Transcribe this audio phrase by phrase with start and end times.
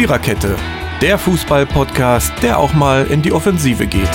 [0.00, 0.56] Viererkette,
[1.02, 4.08] der Fußball-Podcast, der auch mal in die Offensive geht.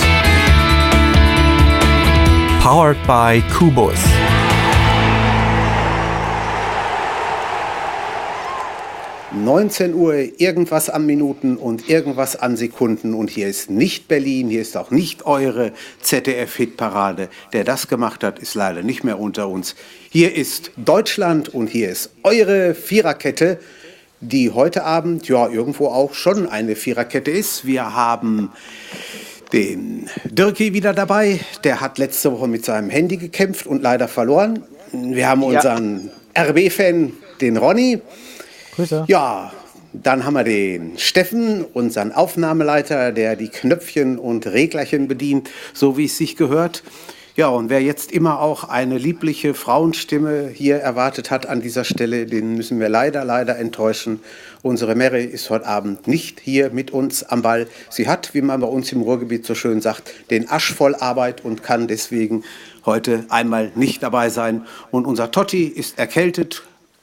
[2.60, 3.94] Powered by Kubus.
[9.32, 13.14] »19 Uhr, irgendwas an Minuten und irgendwas an Sekunden.
[13.14, 15.70] Und hier ist nicht Berlin, hier ist auch nicht eure
[16.02, 17.28] ZDF-Hitparade.
[17.52, 19.76] Der das gemacht hat, ist leider nicht mehr unter uns.
[20.10, 23.60] Hier ist Deutschland und hier ist eure Viererkette
[24.20, 27.66] die heute Abend ja irgendwo auch schon eine Viererkette ist.
[27.66, 28.50] Wir haben
[29.52, 31.40] den Dirki wieder dabei.
[31.64, 34.64] Der hat letzte Woche mit seinem Handy gekämpft und leider verloren.
[34.92, 36.44] Wir haben unseren ja.
[36.44, 38.00] RB-Fan, den Ronny.
[38.74, 39.04] Grüße.
[39.08, 39.52] Ja,
[39.92, 46.06] dann haben wir den Steffen, unseren Aufnahmeleiter, der die Knöpfchen und Reglerchen bedient, so wie
[46.06, 46.82] es sich gehört.
[47.36, 52.24] Ja, und wer jetzt immer auch eine liebliche Frauenstimme hier erwartet hat an dieser Stelle,
[52.24, 54.20] den müssen wir leider, leider enttäuschen.
[54.62, 57.66] Unsere Mary ist heute Abend nicht hier mit uns am Ball.
[57.90, 61.44] Sie hat, wie man bei uns im Ruhrgebiet so schön sagt, den Asch voll Arbeit
[61.44, 62.42] und kann deswegen
[62.86, 64.64] heute einmal nicht dabei sein.
[64.90, 66.62] Und unser Totti ist erkältet,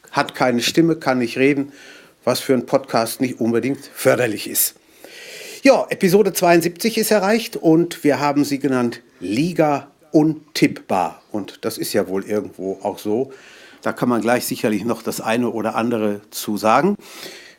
[0.10, 1.74] hat keine Stimme, kann nicht reden,
[2.24, 4.74] was für einen Podcast nicht unbedingt förderlich ist.
[5.62, 11.22] Ja, Episode 72 ist erreicht und wir haben sie genannt Liga untippbar.
[11.32, 13.34] Und das ist ja wohl irgendwo auch so.
[13.82, 16.96] Da kann man gleich sicherlich noch das eine oder andere zu sagen.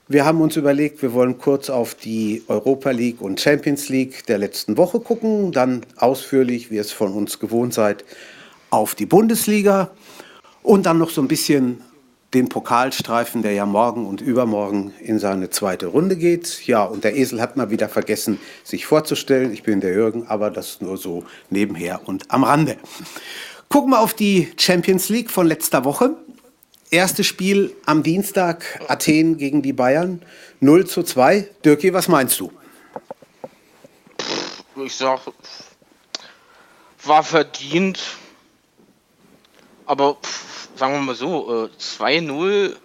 [0.06, 4.38] Wir haben uns überlegt, wir wollen kurz auf die Europa League und Champions League der
[4.38, 8.05] letzten Woche gucken, dann ausführlich, wie es von uns gewohnt seid,
[8.70, 9.91] auf die Bundesliga
[10.62, 11.80] und dann noch so ein bisschen
[12.34, 16.66] den Pokalstreifen, der ja morgen und übermorgen in seine zweite Runde geht.
[16.66, 19.52] Ja, und der Esel hat mal wieder vergessen, sich vorzustellen.
[19.52, 22.77] Ich bin der Jürgen, aber das nur so nebenher und am Rande.
[23.68, 26.16] Gucken wir auf die Champions League von letzter Woche.
[26.90, 30.20] Erstes Spiel am Dienstag, Athen gegen die Bayern.
[30.60, 31.48] 0 zu 2.
[31.64, 32.52] Dirki, was meinst du?
[34.84, 35.20] Ich sag,
[37.05, 38.01] war verdient.
[39.86, 42.77] Aber pff, sagen wir mal so, äh, 2-0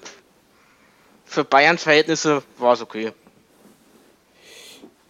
[1.26, 3.14] für Bayern-Verhältnisse war es okay.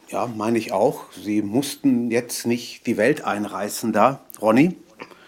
[0.09, 1.11] Ja, meine ich auch.
[1.11, 4.21] Sie mussten jetzt nicht die Welt einreißen da.
[4.41, 4.75] Ronny?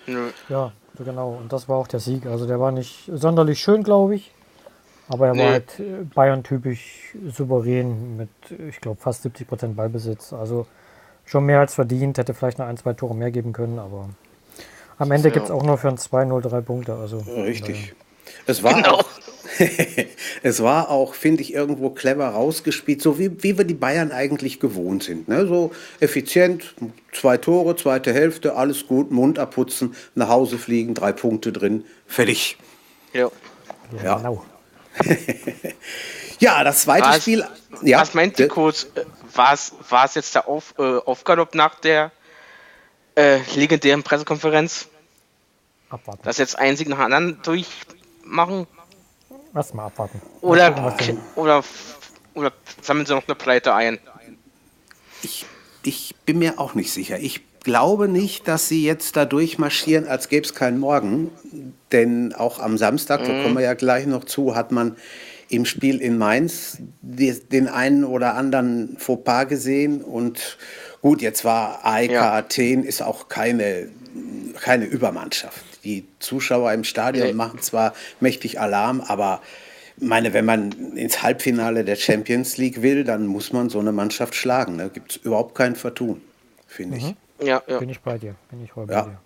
[0.08, 0.32] Nö.
[0.50, 1.38] Ja, genau.
[1.40, 2.26] Und das war auch der Sieg.
[2.26, 4.32] Also der war nicht sonderlich schön, glaube ich.
[5.08, 5.44] Aber er nee.
[5.44, 8.30] war halt äh, Bayern-typisch souverän mit,
[8.70, 10.34] ich glaube, fast 70 Prozent Ballbesitz.
[10.34, 10.66] Also
[11.26, 12.18] schon mehr als verdient.
[12.18, 14.10] Hätte vielleicht noch ein, zwei Tore mehr geben können, aber
[15.02, 15.34] am Ende ja.
[15.34, 16.94] gibt es auch nur für ein 2-0 drei Punkte.
[16.94, 17.94] Also, Richtig.
[18.46, 18.98] Es war genau.
[18.98, 19.06] auch,
[20.44, 24.60] es war auch, finde ich, irgendwo clever rausgespielt, so wie, wie wir die Bayern eigentlich
[24.60, 25.28] gewohnt sind.
[25.28, 25.48] Ne?
[25.48, 26.76] So effizient,
[27.12, 32.58] zwei Tore, zweite Hälfte, alles gut, Mund abputzen, nach Hause fliegen, drei Punkte drin, fertig.
[33.14, 33.30] Ja.
[34.04, 34.46] Ja, genau.
[36.40, 37.44] ja das zweite was, Spiel.
[37.82, 38.88] Ja, was meint ihr kurz?
[39.34, 42.12] War es jetzt der Auf, äh, Aufgalopp nach der
[43.16, 44.88] äh, legendären Pressekonferenz?
[45.90, 46.22] Abwarten.
[46.24, 48.68] Das jetzt ein Sieg nach anderen durchmachen?
[49.54, 50.22] Lass mal abwarten.
[50.42, 51.64] Oder, gucken, oder,
[52.34, 54.00] oder sammeln sie noch eine Pleite ein?
[55.24, 55.46] Ich,
[55.84, 57.20] ich bin mir auch nicht sicher.
[57.20, 61.30] Ich glaube nicht, dass sie jetzt da durchmarschieren, als gäbe es keinen Morgen.
[61.92, 63.26] Denn auch am Samstag, mhm.
[63.26, 64.96] da kommen wir ja gleich noch zu, hat man
[65.50, 70.02] im Spiel in Mainz den einen oder anderen Fauxpas gesehen.
[70.02, 70.58] Und
[71.02, 72.34] gut, jetzt war AEK ja.
[72.34, 73.90] Athen, ist auch keine,
[74.60, 75.64] keine Übermannschaft.
[75.84, 77.34] Die Zuschauer im Stadion nee.
[77.34, 79.42] machen zwar mächtig Alarm, aber
[79.98, 84.36] meine, wenn man ins Halbfinale der Champions League will, dann muss man so eine Mannschaft
[84.36, 84.78] schlagen.
[84.78, 84.90] Da ne?
[84.90, 86.22] gibt es überhaupt kein Vertun,
[86.68, 87.04] finde ich.
[87.04, 87.16] Mhm.
[87.42, 87.80] Ja, ja.
[87.80, 88.36] Bin ich bei dir.
[88.50, 89.04] Bin ich voll bei ja.
[89.04, 89.18] dir.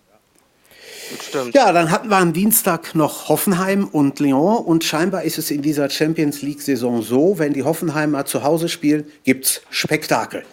[1.21, 1.53] Stimmt.
[1.53, 5.61] Ja, dann hatten wir am Dienstag noch Hoffenheim und Lyon und scheinbar ist es in
[5.61, 10.43] dieser Champions League-Saison so, wenn die Hoffenheimer zu Hause spielen, gibt es Spektakel.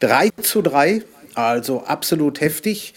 [0.00, 1.02] 3 zu 3,
[1.34, 2.94] also absolut heftig.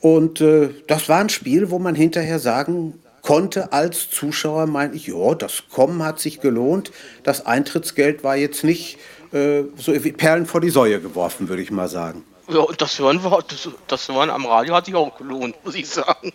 [0.00, 5.08] Und äh, das war ein Spiel, wo man hinterher sagen konnte als Zuschauer, meine ich,
[5.08, 6.92] ja, das Kommen hat sich gelohnt.
[7.24, 8.98] Das Eintrittsgeld war jetzt nicht
[9.32, 12.24] äh, so wie Perlen vor die Säue geworfen, würde ich mal sagen.
[12.48, 15.88] Ja, das Hören, war, das, das Hören am Radio hat sich auch gelohnt, muss ich
[15.88, 16.32] sagen.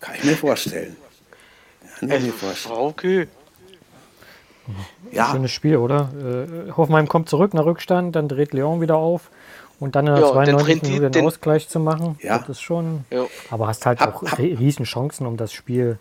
[0.00, 0.96] Kann ich mir vorstellen.
[2.00, 2.74] Kann ich mir vorstellen.
[2.74, 3.28] Okay.
[5.12, 5.30] Ja.
[5.30, 6.10] Schönes Spiel, oder?
[6.68, 9.30] Äh, Hoffenheim kommt zurück nach Rückstand, dann dreht Leon wieder auf.
[9.80, 10.82] Und dann in der ja, 92.
[10.82, 12.38] Minute den, Ausgleich zu machen, ja.
[12.38, 13.04] das ist schon.
[13.10, 13.26] Ja.
[13.50, 15.98] Aber hast halt hab, auch hab, riesen Chancen, um das Spiel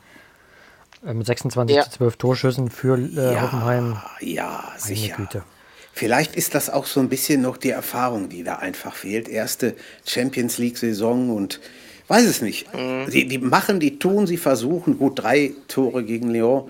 [1.06, 1.84] äh, mit 26 ja.
[1.84, 3.98] zu 12 Torschüssen für äh, ja, Hoffenheim.
[4.22, 5.16] Ja, sicher.
[5.18, 5.44] Güte.
[5.92, 9.28] Vielleicht ist das auch so ein bisschen noch die Erfahrung, die da einfach fehlt.
[9.28, 9.76] Erste
[10.06, 11.60] Champions League-Saison und
[12.08, 12.74] weiß es nicht.
[12.74, 13.10] Mhm.
[13.12, 14.98] Die, die machen, die tun, sie versuchen.
[14.98, 16.70] Gut, drei Tore gegen Lyon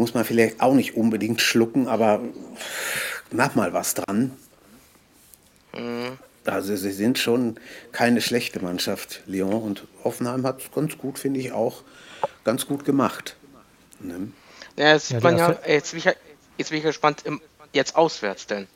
[0.00, 2.20] muss man vielleicht auch nicht unbedingt schlucken, aber
[3.30, 4.32] mach mal was dran.
[5.74, 6.18] Mhm.
[6.46, 7.60] Also sie sind schon
[7.92, 9.62] keine schlechte Mannschaft, Lyon.
[9.62, 11.82] Und Hoffenheim hat es ganz gut, finde ich, auch
[12.44, 13.36] ganz gut gemacht.
[14.00, 14.32] Ne?
[14.76, 16.06] Ja, das sieht ja, man ja, jetzt bin ich,
[16.56, 17.40] jetzt bin ich gespannt, im,
[17.72, 18.66] jetzt auswärts denn.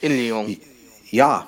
[0.00, 0.56] In Lyon.
[1.10, 1.46] Ja.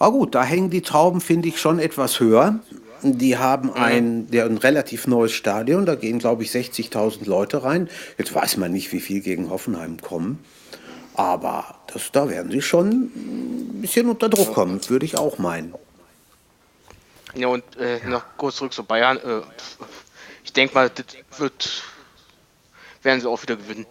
[0.00, 2.58] Aber gut, da hängen die Tauben, finde ich, schon etwas höher.
[3.02, 7.88] Die haben ein, der, ein relativ neues Stadion, da gehen, glaube ich, 60.000 Leute rein.
[8.18, 10.44] Jetzt weiß man nicht, wie viel gegen Hoffenheim kommen.
[11.14, 15.74] Aber das, da werden sie schon ein bisschen unter Druck kommen, würde ich auch meinen.
[17.34, 19.18] Ja, und äh, noch kurz zurück zu Bayern.
[19.18, 19.42] Äh,
[20.44, 21.04] ich denke mal, das
[21.38, 21.82] wird,
[23.02, 23.86] werden sie auch wieder gewinnen.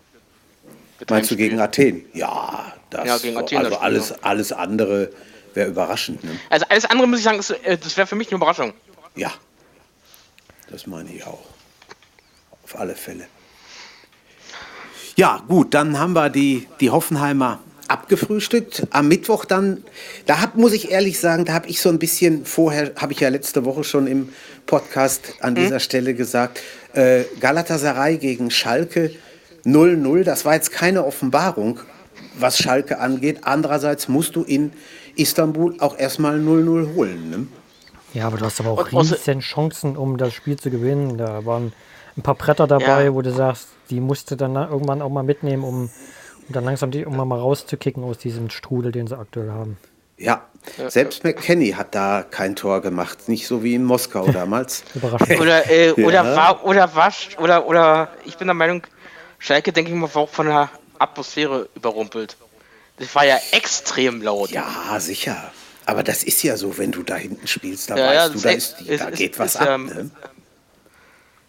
[1.09, 2.06] Meinst du gegen Athen?
[2.13, 5.11] Ja, das ja, gegen Athen also alles, alles andere
[5.53, 6.23] wäre überraschend.
[6.23, 6.38] Ne?
[6.50, 8.73] Also alles andere muss ich sagen, das, äh, das wäre für mich eine Überraschung.
[9.19, 9.33] Ja,
[10.71, 11.44] das meine ich auch.
[12.63, 13.27] Auf alle Fälle.
[15.18, 18.88] Ja, gut, dann haben wir die, die Hoffenheimer abgefrühstückt.
[18.92, 19.83] Am Mittwoch dann,
[20.25, 23.19] da hab, muss ich ehrlich sagen, da habe ich so ein bisschen vorher, habe ich
[23.19, 24.30] ja letzte Woche schon im
[24.66, 25.80] Podcast an dieser hm?
[25.81, 26.62] Stelle gesagt,
[26.94, 29.12] äh, Galatasaray gegen Schalke
[29.66, 31.81] 0-0, das war jetzt keine Offenbarung,
[32.36, 33.39] was Schalke angeht.
[33.42, 34.71] Andererseits musst du in
[35.18, 37.30] Istanbul auch erstmal 0-0 holen.
[37.30, 37.48] Ne?
[38.13, 41.17] Ja, aber du hast aber auch riesen Chancen, um das Spiel zu gewinnen.
[41.17, 41.73] Da waren
[42.17, 43.13] ein paar Bretter dabei, ja.
[43.13, 47.06] wo du sagst, die musste dann irgendwann auch mal mitnehmen, um, um dann langsam die,
[47.06, 49.77] um mal rauszukicken aus diesem Strudel, den sie aktuell haben.
[50.17, 50.44] Ja,
[50.89, 54.83] selbst McKenny hat da kein Tor gemacht, nicht so wie in Moskau damals.
[54.94, 55.39] Überraschend.
[55.39, 56.06] Oder, äh, ja.
[56.06, 58.83] oder war, oder war, oder, oder ich bin der Meinung,
[59.38, 62.35] Schalke, denke ich mal, war auch von der Atmosphäre überrumpelt.
[62.97, 64.50] Das war ja extrem laut.
[64.51, 65.53] Ja, sicher.
[65.89, 68.39] Aber das ist ja so, wenn du da hinten spielst, da ja, weißt ja, du,
[68.41, 69.69] da, ist, ist, da geht ist, was ab.
[69.69, 70.12] Ähm, ne?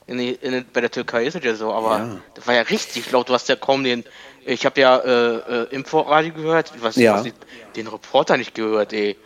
[0.06, 2.20] in, in, bei der Türkei ist es ja so, aber ja.
[2.34, 3.28] das war ja richtig laut.
[3.28, 4.02] Du hast ja kaum den.
[4.46, 7.22] Ich habe ja äh, äh, Inforadio gehört, was, ja.
[7.22, 7.30] was
[7.76, 9.18] den Reporter nicht gehört, ey.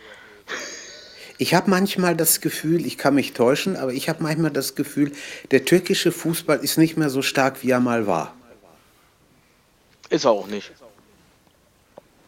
[1.37, 5.13] Ich habe manchmal das Gefühl, ich kann mich täuschen, aber ich habe manchmal das Gefühl,
[5.51, 8.35] der türkische Fußball ist nicht mehr so stark, wie er mal war.
[10.09, 10.71] Ist er auch nicht.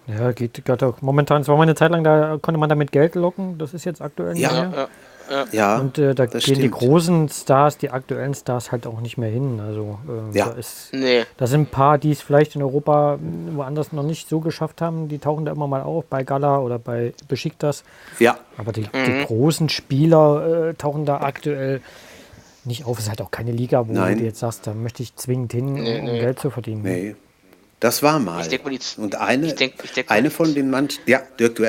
[0.07, 1.01] Ja, geht, geht auch.
[1.01, 3.57] Momentan, es war mal eine Zeit lang, da konnte man damit Geld locken.
[3.57, 4.88] Das ist jetzt aktuell nicht ja, mehr.
[5.30, 5.77] Ja, ja.
[5.77, 6.63] Und äh, da gehen stimmt.
[6.63, 9.59] die großen Stars, die aktuellen Stars halt auch nicht mehr hin.
[9.59, 10.45] Also äh, ja.
[10.45, 11.25] da, ist, nee.
[11.36, 13.19] da sind ein paar, die es vielleicht in Europa
[13.51, 15.09] woanders noch nicht so geschafft haben.
[15.09, 17.83] Die tauchen da immer mal auf, bei Gala oder bei Besiktas.
[18.19, 18.38] Ja.
[18.57, 19.06] Aber die, mhm.
[19.06, 21.81] die großen Spieler äh, tauchen da aktuell
[22.63, 22.98] nicht auf.
[22.98, 24.19] Es ist halt auch keine Liga, wo Nein.
[24.19, 26.19] du jetzt sagst, da möchte ich zwingend hin, nee, um nee.
[26.19, 26.81] Geld zu verdienen.
[26.83, 27.15] Nee.
[27.80, 28.42] Das war mal.
[28.42, 28.66] Ich denk,
[28.98, 31.02] Und eine, ich denk, ich denk, eine von den Manchen.
[31.06, 31.64] Ja, Dirk, du.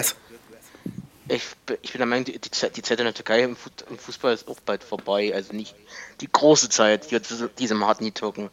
[1.31, 1.43] Ich,
[1.83, 4.59] ich bin der Meinung, die, die, Zeit, die in der Türkei im, Fußball ist auch
[4.61, 5.33] bald vorbei.
[5.35, 5.75] Also nicht
[6.23, 7.21] die große Zeit, die
[7.59, 8.49] diesem harten Türken.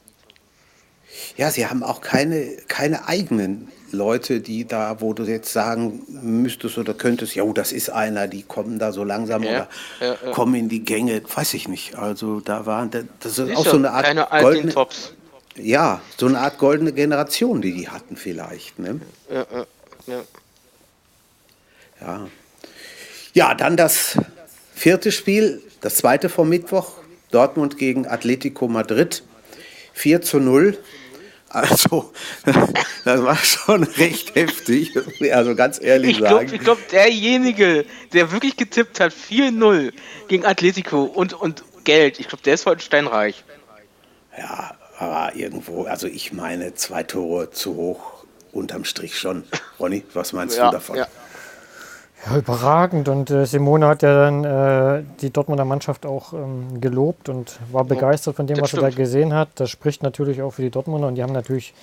[1.37, 6.77] Ja, sie haben auch keine, keine eigenen Leute, die da, wo du jetzt sagen müsstest
[6.77, 9.69] oder könntest, ja, das ist einer, die kommen da so langsam ja, oder
[10.01, 10.31] ja, ja.
[10.31, 11.95] kommen in die Gänge, weiß ich nicht.
[11.95, 15.13] Also da waren, das ist, ist auch so eine Art keine goldene, Tops
[15.57, 18.79] ja, so eine Art goldene Generation, die die hatten vielleicht.
[18.79, 18.99] Ne?
[19.29, 19.65] Ja, ja,
[20.07, 20.23] ja.
[22.01, 22.27] Ja.
[23.33, 24.17] Ja, dann das
[24.73, 26.93] vierte Spiel, das zweite vom Mittwoch,
[27.31, 29.23] Dortmund gegen Atletico Madrid.
[29.93, 30.77] 4 zu 0.
[31.49, 32.11] Also,
[33.05, 34.91] das war schon recht heftig,
[35.31, 36.53] also ganz ehrlich ich glaub, sagen.
[36.53, 39.93] Ich glaube, derjenige, der wirklich getippt hat, 4-0
[40.27, 43.45] gegen Atletico und, und Geld, ich glaube, der ist heute steinreich.
[44.37, 49.43] Ja, aber irgendwo, also ich meine, zwei Tore zu hoch, unterm Strich schon.
[49.79, 50.97] Ronny, was meinst ja, du davon?
[50.97, 51.07] Ja.
[52.25, 53.07] Ja, überragend.
[53.07, 57.83] Und äh, Simone hat ja dann äh, die Dortmunder Mannschaft auch ähm, gelobt und war
[57.83, 58.83] begeistert von dem, das was stimmt.
[58.83, 59.49] er da gesehen hat.
[59.55, 61.73] Das spricht natürlich auch für die Dortmunder und die haben natürlich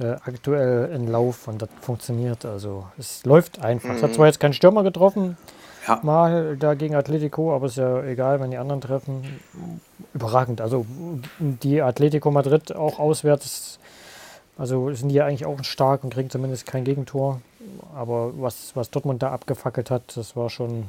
[0.00, 2.44] äh, aktuell einen Lauf und das funktioniert.
[2.44, 3.90] Also es läuft einfach.
[3.90, 3.96] Mhm.
[3.96, 4.14] Es hat mhm.
[4.14, 5.36] zwar jetzt keinen Stürmer getroffen,
[5.86, 6.00] ja.
[6.02, 9.40] mal da gegen Atletico, aber ist ja egal, wenn die anderen treffen.
[10.14, 10.60] Überragend.
[10.60, 10.86] Also
[11.38, 13.78] die Atletico Madrid auch auswärts,
[14.58, 17.40] also sind die ja eigentlich auch stark und kriegen zumindest kein Gegentor.
[17.94, 20.84] Aber was, was Dortmund da abgefackelt hat, das war schon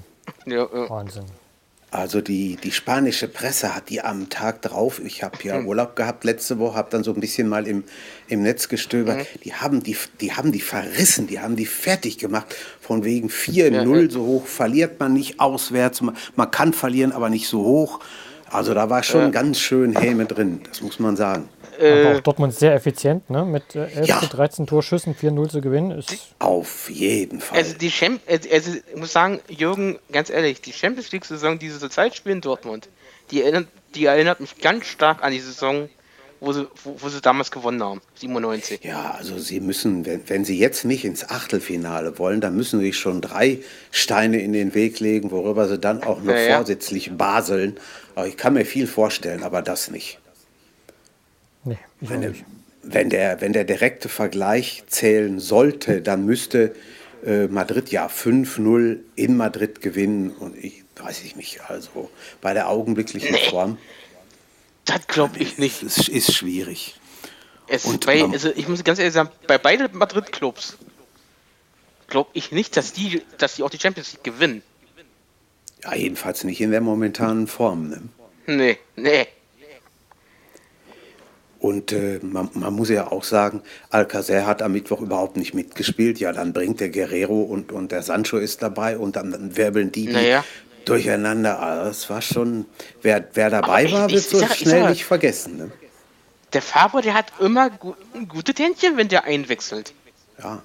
[0.45, 0.89] ja, ja.
[0.89, 1.25] Wahnsinn.
[1.93, 5.67] Also die, die spanische Presse hat die am Tag drauf, ich habe ja mhm.
[5.67, 7.83] Urlaub gehabt letzte Woche, habe dann so ein bisschen mal im,
[8.27, 9.39] im Netz gestöbert, mhm.
[9.43, 12.47] die, haben die, die haben die verrissen, die haben die fertig gemacht.
[12.81, 17.29] Von wegen 4-0 ja, so hoch verliert man nicht auswärts, man, man, kann verlieren, aber
[17.29, 18.00] nicht so hoch.
[18.50, 21.47] Also da war schon ganz schön Häme drin, das muss man sagen.
[21.79, 23.45] Äh, Aber auch Dortmund sehr effizient, ne?
[23.45, 24.19] mit äh, 11 ja.
[24.19, 25.91] zu 13 Torschüssen 4-0 zu gewinnen.
[25.91, 27.57] Ist Auf jeden Fall.
[27.57, 31.89] Also, die Champ also, also ich muss sagen, Jürgen, ganz ehrlich, die Champions League-Saison, diese
[31.89, 32.89] Zeit spielen Dortmund,
[33.31, 35.89] die erinnert, die erinnert mich ganz stark an die Saison,
[36.43, 38.83] wo sie, wo, wo sie damals gewonnen haben, 97.
[38.83, 42.93] Ja, also sie müssen, wenn, wenn sie jetzt nicht ins Achtelfinale wollen, dann müssen sie
[42.93, 43.59] schon drei
[43.91, 46.55] Steine in den Weg legen, worüber sie dann auch noch ja, ja.
[46.57, 47.77] vorsätzlich baseln.
[48.15, 50.19] Aber ich kann mir viel vorstellen, aber das nicht.
[51.63, 52.46] Nee, ich wenn, nicht.
[52.82, 56.75] Wenn, der, wenn der direkte Vergleich zählen sollte, dann müsste
[57.25, 62.10] äh, Madrid ja 5-0 in Madrid gewinnen und ich weiß ich nicht, also
[62.41, 63.50] bei der augenblicklichen nee.
[63.50, 63.77] Form.
[64.86, 65.82] Das glaube ich nicht.
[65.84, 67.00] Es ist schwierig.
[67.67, 70.77] Es und bei, also ich muss ganz ehrlich sagen, bei beiden Madrid-Clubs
[72.08, 74.62] glaube ich nicht, dass die, dass die auch die Champions League gewinnen.
[75.84, 77.89] Ja, jedenfalls nicht in der momentanen Form.
[77.89, 78.01] Ne?
[78.46, 79.27] Nee, nee.
[81.63, 86.20] Und äh, man, man, muss ja auch sagen, Alcacer hat am Mittwoch überhaupt nicht mitgespielt.
[86.20, 89.89] Ja, dann bringt der Guerrero und, und der Sancho ist dabei und dann, dann wirbeln
[89.89, 90.43] die, naja.
[90.84, 91.62] durcheinander.
[91.62, 92.65] Also das war schon,
[93.01, 95.55] wer, wer dabei ich, war, wird so schnell sag, nicht vergessen.
[95.55, 95.72] Ne?
[96.51, 97.93] Der Faber, der hat immer gu
[98.27, 99.93] gute Tänchen, wenn der einwechselt.
[100.43, 100.62] Ja.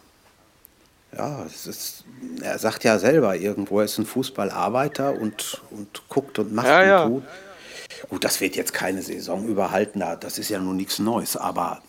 [1.17, 2.05] Ja, ist,
[2.43, 6.81] er sagt ja selber irgendwo, er ist ein Fußballarbeiter und, und guckt und macht ja,
[6.81, 7.07] und ja.
[7.07, 7.23] tut.
[8.09, 11.83] Gut, das wird jetzt keine Saison überhalten, das ist ja nun nichts Neues, aber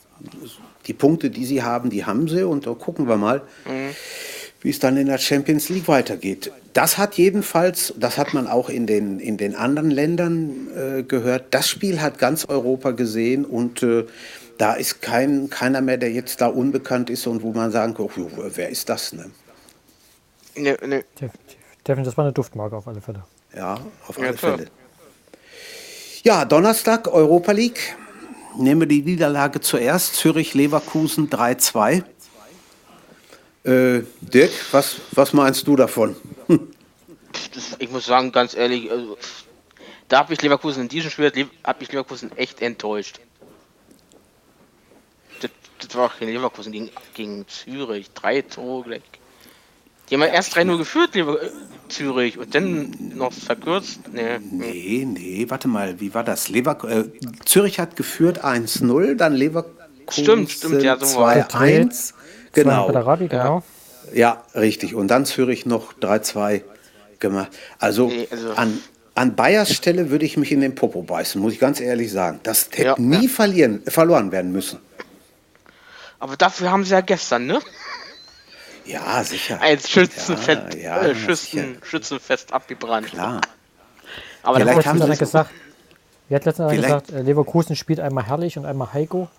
[0.86, 3.90] die Punkte, die sie haben, die haben sie und da gucken wir mal, mhm.
[4.62, 6.52] wie es dann in der Champions League weitergeht.
[6.74, 11.46] Das hat jedenfalls, das hat man auch in den, in den anderen Ländern äh, gehört,
[11.52, 14.06] das Spiel hat ganz Europa gesehen und äh,
[14.58, 18.08] da ist kein, keiner mehr, der jetzt da unbekannt ist und wo man sagen kann,
[18.08, 19.14] oh, wer ist das?
[19.14, 19.32] Ne?
[20.56, 21.04] Nee, nee.
[21.20, 23.24] Definitiv, das war eine Duftmarke auf alle Fälle.
[23.56, 24.68] Ja, auf alle ja, Fälle.
[26.24, 27.96] Ja, Donnerstag, Europa League.
[28.58, 30.16] Nehmen wir die Niederlage zuerst.
[30.16, 32.04] Zürich-Leverkusen 3-2.
[33.64, 36.18] Äh, Dirk, was, was meinst du davon?
[37.80, 39.18] ich muss sagen, ganz ehrlich, also,
[40.10, 41.32] da habe ich Leverkusen in diesem Spiel
[41.64, 43.22] habe ich Leverkusen echt enttäuscht.
[45.42, 48.12] Das, das war auch in Leverkusen gegen, gegen Zürich.
[48.12, 49.19] Drei Tore gleich.
[50.10, 51.50] Die haben ja erst 3-0 geführt, lieber äh,
[51.88, 54.02] Zürich, und dann noch verkürzt.
[54.12, 54.40] Nee.
[54.52, 56.50] nee, nee, warte mal, wie war das?
[56.50, 57.06] Lever äh,
[57.46, 62.14] Zürich hat geführt 1-0, dann Leverkusen stimmt, stimmt, ja, so 2-1.
[62.54, 62.88] Genau.
[62.88, 63.64] Rabi, genau.
[64.12, 64.44] Ja.
[64.54, 64.96] ja, richtig.
[64.96, 66.64] Und dann Zürich noch 3-2
[67.20, 67.50] gemacht.
[67.78, 68.80] Also, nee, also an,
[69.14, 72.40] an Bayers Stelle würde ich mich in den Popo beißen, muss ich ganz ehrlich sagen.
[72.44, 73.30] Das hätte ja, nie ja.
[73.30, 74.80] Verlieren, verloren werden müssen.
[76.20, 77.60] Aber dafür haben sie ja gestern, ne?
[78.90, 79.62] Ja, sicher.
[79.62, 83.08] Ein Schützenfest, ja, ja, äh, Schützen, Schützenfest abgebrannt.
[83.08, 83.40] Klar.
[84.42, 85.52] Aber Vielleicht haben sie gesagt,
[86.28, 89.30] wir hat letztens gesagt, äh, Leverkusen spielt einmal herrlich und einmal Heiko.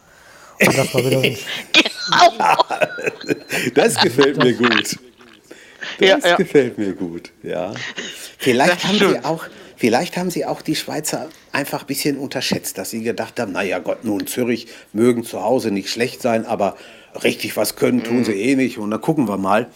[0.60, 1.22] Und das war wieder so
[1.72, 2.56] genau.
[3.74, 4.98] das gefällt mir gut.
[5.98, 6.36] Das ja, ja.
[6.36, 7.72] gefällt mir gut, ja.
[8.38, 9.44] Vielleicht haben sie auch,
[9.76, 13.80] vielleicht haben sie auch die Schweizer einfach ein bisschen unterschätzt, dass sie gedacht haben, naja
[13.80, 16.76] Gott, nun Zürich mögen zu Hause nicht schlecht sein, aber
[17.22, 18.78] richtig was können tun sie eh nicht.
[18.78, 19.68] Und dann gucken wir mal.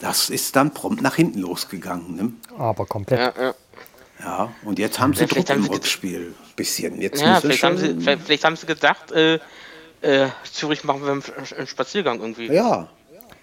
[0.00, 2.16] Das ist dann prompt nach hinten losgegangen.
[2.16, 2.32] Ne?
[2.58, 3.18] Aber komplett.
[3.18, 3.54] Ja, ja.
[4.20, 6.34] ja, und jetzt haben sie ja, Druck im Rückspiel.
[6.54, 7.00] Bisschen.
[7.00, 9.38] Jetzt ja, vielleicht, haben sie, vielleicht haben sie gedacht, äh,
[10.00, 12.46] äh, Zürich machen wir einen Spaziergang irgendwie.
[12.46, 12.88] Ja.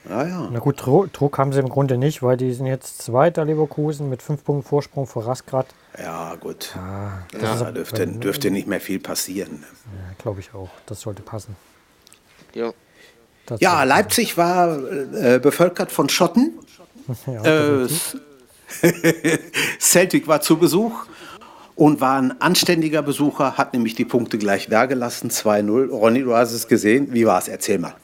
[0.09, 0.49] Ja, ja.
[0.51, 4.21] Na gut, Druck haben sie im Grunde nicht, weil die sind jetzt Zweiter Leverkusen mit
[4.21, 5.67] fünf Punkten Vorsprung vor Rasgrad.
[5.97, 6.73] Ja, gut.
[6.75, 7.55] Ja, ja.
[7.55, 9.61] da dürfte, dürfte nicht mehr viel passieren.
[9.61, 9.67] Ne?
[9.97, 10.69] Ja, Glaube ich auch.
[10.87, 11.55] Das sollte passen.
[12.53, 12.73] Ja.
[13.59, 16.53] Ja, Leipzig war äh, bevölkert von Schotten.
[17.27, 17.87] Ja, äh,
[19.79, 21.05] Celtic war zu Besuch
[21.75, 25.89] und war ein anständiger Besucher, hat nämlich die Punkte gleich dagelassen, 2-0.
[25.89, 27.09] Ronny, du hast es gesehen.
[27.11, 27.49] Wie war es?
[27.49, 27.95] Erzähl mal.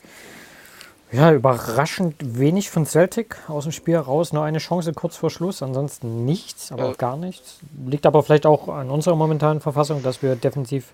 [1.12, 4.31] Ja, überraschend wenig von Celtic aus dem Spiel raus.
[4.31, 7.60] Nur eine Chance kurz vor Schluss, ansonsten nichts, aber auch gar nichts.
[7.88, 10.93] Liegt aber vielleicht auch an unserer momentanen Verfassung, dass wir defensiv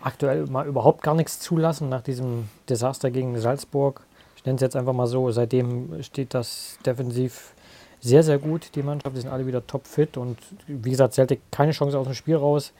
[0.00, 4.02] aktuell mal überhaupt gar nichts zulassen nach diesem Desaster gegen Salzburg.
[4.36, 5.30] Ich nenne es jetzt einfach mal so.
[5.30, 7.54] Seitdem steht das defensiv
[8.00, 8.74] sehr, sehr gut.
[8.74, 12.14] Die Mannschaft, die sind alle wieder topfit und wie gesagt, Celtic keine Chance aus dem
[12.14, 12.72] Spiel raus.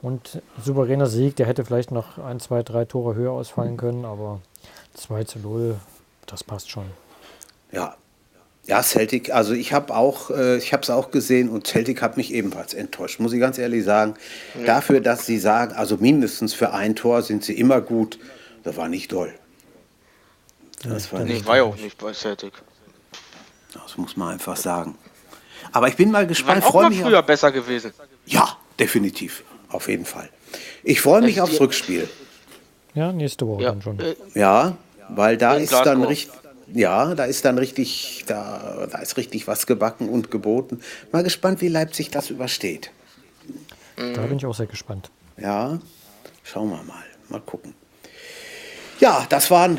[0.00, 4.40] Und souveräner Sieg, der hätte vielleicht noch ein, zwei, drei Tore höher ausfallen können, aber
[4.94, 5.76] 2 zu 0,
[6.26, 6.84] das passt schon.
[7.72, 7.96] Ja,
[8.68, 12.18] ja, Celtic, also ich habe auch, äh, ich habe es auch gesehen und Celtic hat
[12.18, 14.14] mich ebenfalls enttäuscht, muss ich ganz ehrlich sagen.
[14.58, 14.66] Ja.
[14.66, 18.18] Dafür, dass sie sagen, also mindestens für ein Tor sind sie immer gut,
[18.64, 19.32] das war nicht toll.
[20.82, 22.52] Das war, nicht war ja auch nicht bei Celtic.
[23.72, 24.96] Das muss man einfach sagen.
[25.72, 26.62] Aber ich bin mal gespannt.
[26.62, 27.92] War auch mal früher auf, besser gewesen.
[28.26, 30.28] Ja, definitiv, auf jeden Fall.
[30.84, 32.06] Ich freue mich aufs Rückspiel.
[32.92, 33.70] Ja, nächste Woche ja.
[33.70, 33.98] dann schon.
[34.34, 34.76] Ja,
[35.08, 36.30] weil da ist dann richtig
[36.74, 40.80] ja, da ist dann richtig, da, da ist richtig was gebacken und geboten.
[41.12, 42.90] Mal gespannt, wie Leipzig das übersteht.
[43.96, 45.10] Da bin ich auch sehr gespannt.
[45.36, 45.78] Ja,
[46.44, 47.04] schauen wir mal.
[47.28, 47.74] mal gucken.
[49.00, 49.78] Ja, das waren,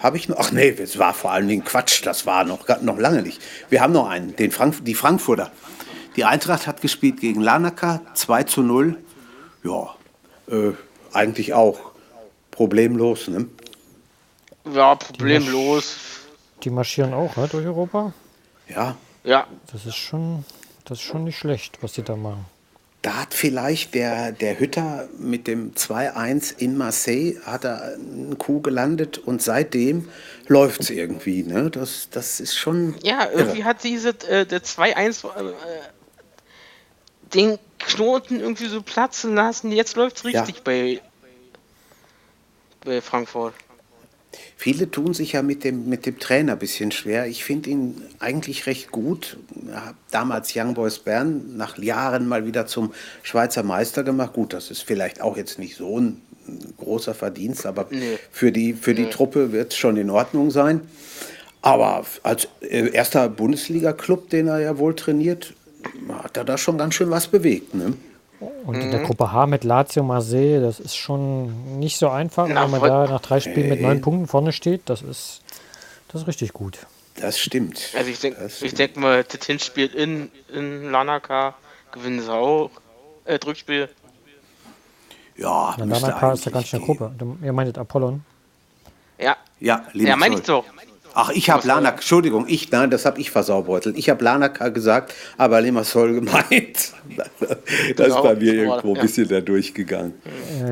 [0.00, 2.98] habe ich noch, ach nee, es war vor allen Dingen Quatsch, das war noch, noch
[2.98, 3.40] lange nicht.
[3.68, 5.52] Wir haben noch einen, den Frank, die Frankfurter.
[6.16, 8.96] Die Eintracht hat gespielt gegen Lanaka, 2 zu 0.
[9.62, 9.94] Ja,
[10.48, 10.72] äh,
[11.12, 11.92] eigentlich auch
[12.50, 13.46] problemlos, ne?
[14.64, 15.96] Ja, problemlos.
[16.62, 18.12] Die marschieren auch ne, durch Europa.
[18.68, 18.96] Ja.
[19.24, 19.46] Ja.
[19.72, 20.44] Das ist schon,
[20.84, 22.44] das ist schon nicht schlecht, was die da machen.
[23.02, 28.60] Da hat vielleicht der, der Hütter mit dem 2-1 in Marseille hat er einen Kuh
[28.60, 30.08] gelandet und seitdem
[30.48, 31.42] läuft es irgendwie.
[31.42, 31.70] Ne?
[31.70, 32.94] Das, das ist schon.
[33.02, 33.68] Ja, irgendwie irre.
[33.68, 35.52] hat diese äh, der 2-1 äh,
[37.32, 39.72] den Knoten irgendwie so platzen lassen.
[39.72, 40.62] Jetzt läuft es richtig ja.
[40.62, 41.00] bei,
[42.84, 43.54] bei Frankfurt.
[44.56, 47.26] Viele tun sich ja mit dem, mit dem Trainer ein bisschen schwer.
[47.26, 49.38] Ich finde ihn eigentlich recht gut.
[49.72, 52.92] Hab damals Young Boys Bern nach Jahren mal wieder zum
[53.22, 54.34] Schweizer Meister gemacht.
[54.34, 56.20] Gut, das ist vielleicht auch jetzt nicht so ein
[56.78, 58.18] großer Verdienst, aber nee.
[58.30, 59.10] für die, für die nee.
[59.10, 60.82] Truppe wird es schon in Ordnung sein.
[61.62, 65.54] Aber als äh, erster Bundesliga-Club, den er ja wohl trainiert,
[66.22, 67.74] hat er da schon ganz schön was bewegt.
[67.74, 67.94] Ne?
[68.40, 68.82] Und mhm.
[68.82, 69.04] in der mhm.
[69.04, 73.06] Gruppe H mit Lazio Marseille, das ist schon nicht so einfach, Na, wenn man da
[73.06, 74.82] nach drei Spielen mit neun Punkten vorne steht.
[74.86, 75.42] Das ist,
[76.08, 76.78] das ist richtig gut.
[77.16, 77.90] Das stimmt.
[77.96, 81.54] Also ich denke denk mal, das Hinspiel in, in Lanaka
[81.92, 82.70] gewinnen sie auch
[83.26, 83.88] äh, Rückspiel.
[85.36, 87.12] Ja, Na, Lanaka ist ja ganz schön Gruppe.
[87.42, 88.24] Ihr meintet Apollon?
[89.18, 89.36] Ja.
[89.58, 90.64] Ja, ja meine ich so.
[91.14, 93.98] Ach, ich habe Lanak, Entschuldigung, ich, nein, das habe ich versaubeutelt.
[93.98, 96.92] Ich habe Lanaka gesagt, aber Limassol gemeint.
[97.96, 100.14] Das ist bei mir irgendwo ein bisschen da durchgegangen.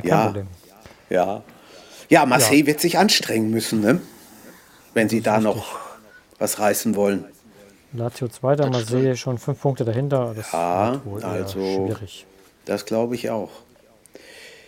[0.04, 0.33] Ja,
[1.11, 1.42] ja.
[2.09, 2.66] Ja, Marseille ja.
[2.66, 4.00] wird sich anstrengen müssen, ne?
[4.95, 5.78] wenn sie da noch
[6.38, 7.25] was reißen wollen.
[7.92, 10.35] Lazio zweiter, Marseille schon fünf Punkte dahinter.
[10.37, 12.26] Das ja, also schwierig.
[12.64, 13.50] Das glaube ich auch.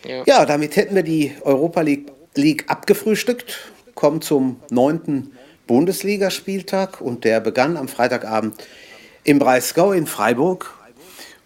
[0.07, 0.23] Ja.
[0.27, 0.47] ja.
[0.47, 3.59] damit hätten wir die Europa League, League abgefrühstückt.
[3.95, 5.33] Kommen zum neunten
[5.71, 8.57] Bundesligaspieltag und der begann am Freitagabend
[9.23, 10.75] im Breisgau in Freiburg,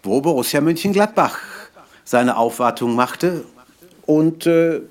[0.01, 1.37] wo Borussia Mönchengladbach
[2.05, 3.45] seine Aufwartung machte
[4.07, 4.81] und äh,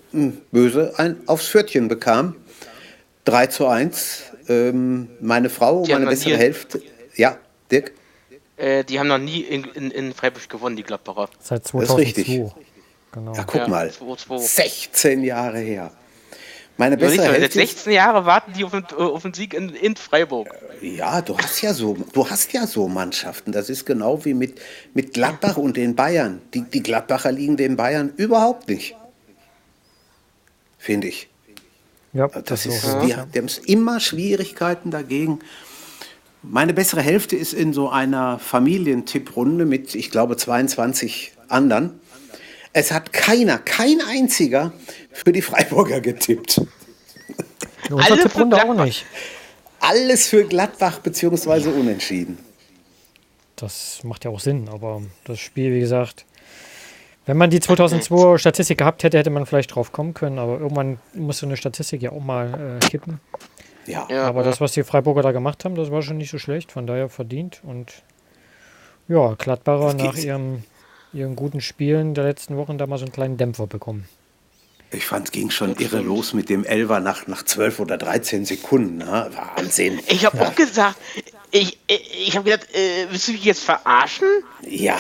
[0.53, 2.37] böse ein aufs Pfötchen bekam.
[3.25, 4.23] 3 zu 1.
[4.49, 6.81] Ähm, meine Frau, die meine bessere Hälfte.
[7.17, 7.37] Ja,
[7.73, 7.91] Dirk?
[8.57, 11.29] Äh, die haben noch nie in, in, in, Freiburg gewonnen, die Gladbacher.
[11.41, 11.81] Seit 2002.
[11.81, 12.53] Das ist richtig.
[13.11, 13.35] Genau.
[13.35, 13.91] Ja, guck ja, mal.
[13.91, 15.91] 2, 16 Jahre her.
[16.77, 17.41] Meine bessere Hälfte.
[17.43, 20.49] Seit 16 Jahren warten die auf den, auf den Sieg in, in, Freiburg.
[20.81, 23.53] Ja, du hast ja so, du hast ja so Mannschaften.
[23.53, 24.61] Das ist genau wie mit,
[24.93, 26.43] mit Gladbach und den Bayern.
[26.53, 28.97] Die, die Gladbacher liegen den Bayern überhaupt nicht.
[30.79, 31.29] Finde ich.
[32.13, 33.01] Ja, das, das ist, so.
[33.01, 35.41] die, die haben immer Schwierigkeiten dagegen.
[36.43, 42.01] Meine bessere Hälfte ist in so einer Familientipprunde mit, ich glaube, 22 anderen.
[42.77, 44.73] Es hat keiner, kein einziger
[45.13, 46.61] für die Freiburger getippt.
[47.91, 49.07] Alle Tipprunde auch nicht.
[49.79, 52.37] Alles für Gladbach beziehungsweise unentschieden.
[53.55, 56.25] Das macht ja auch Sinn, aber das Spiel, wie gesagt,
[57.27, 60.99] wenn man die 2002 Statistik gehabt hätte, hätte man vielleicht drauf kommen können, aber irgendwann
[61.15, 63.21] muss so eine Statistik ja auch mal äh, kippen.
[63.87, 64.09] Ja.
[64.25, 66.89] Aber das, was die Freiburger da gemacht haben, das war schon nicht so schlecht, von
[66.89, 68.03] daher verdient und
[69.07, 70.65] ja, Gladbacher nach ihrem
[71.15, 74.09] ihren guten Spielen der letzten Wochen da mal so einen kleinen Dämpfer bekommen.
[74.91, 78.45] Ich fand, es ging schon irre los mit dem Elver nach, nach 12 oder 13
[78.45, 78.99] Sekunden.
[78.99, 79.31] Ne?
[79.57, 80.01] Wahnsinn.
[80.07, 80.47] Ich habe ja.
[80.47, 80.97] auch gesagt,
[81.51, 84.29] ich, ich, ich habe gedacht, äh, willst du mich jetzt verarschen?
[84.63, 84.99] Ja.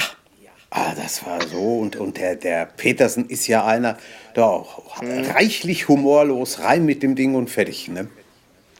[0.70, 1.79] Ah, das war so.
[1.79, 3.96] Und, und der, der Petersen ist ja einer,
[4.35, 4.66] der
[4.98, 5.31] hm.
[5.31, 7.87] reichlich humorlos, rein mit dem Ding und fertig.
[7.87, 8.09] Ne?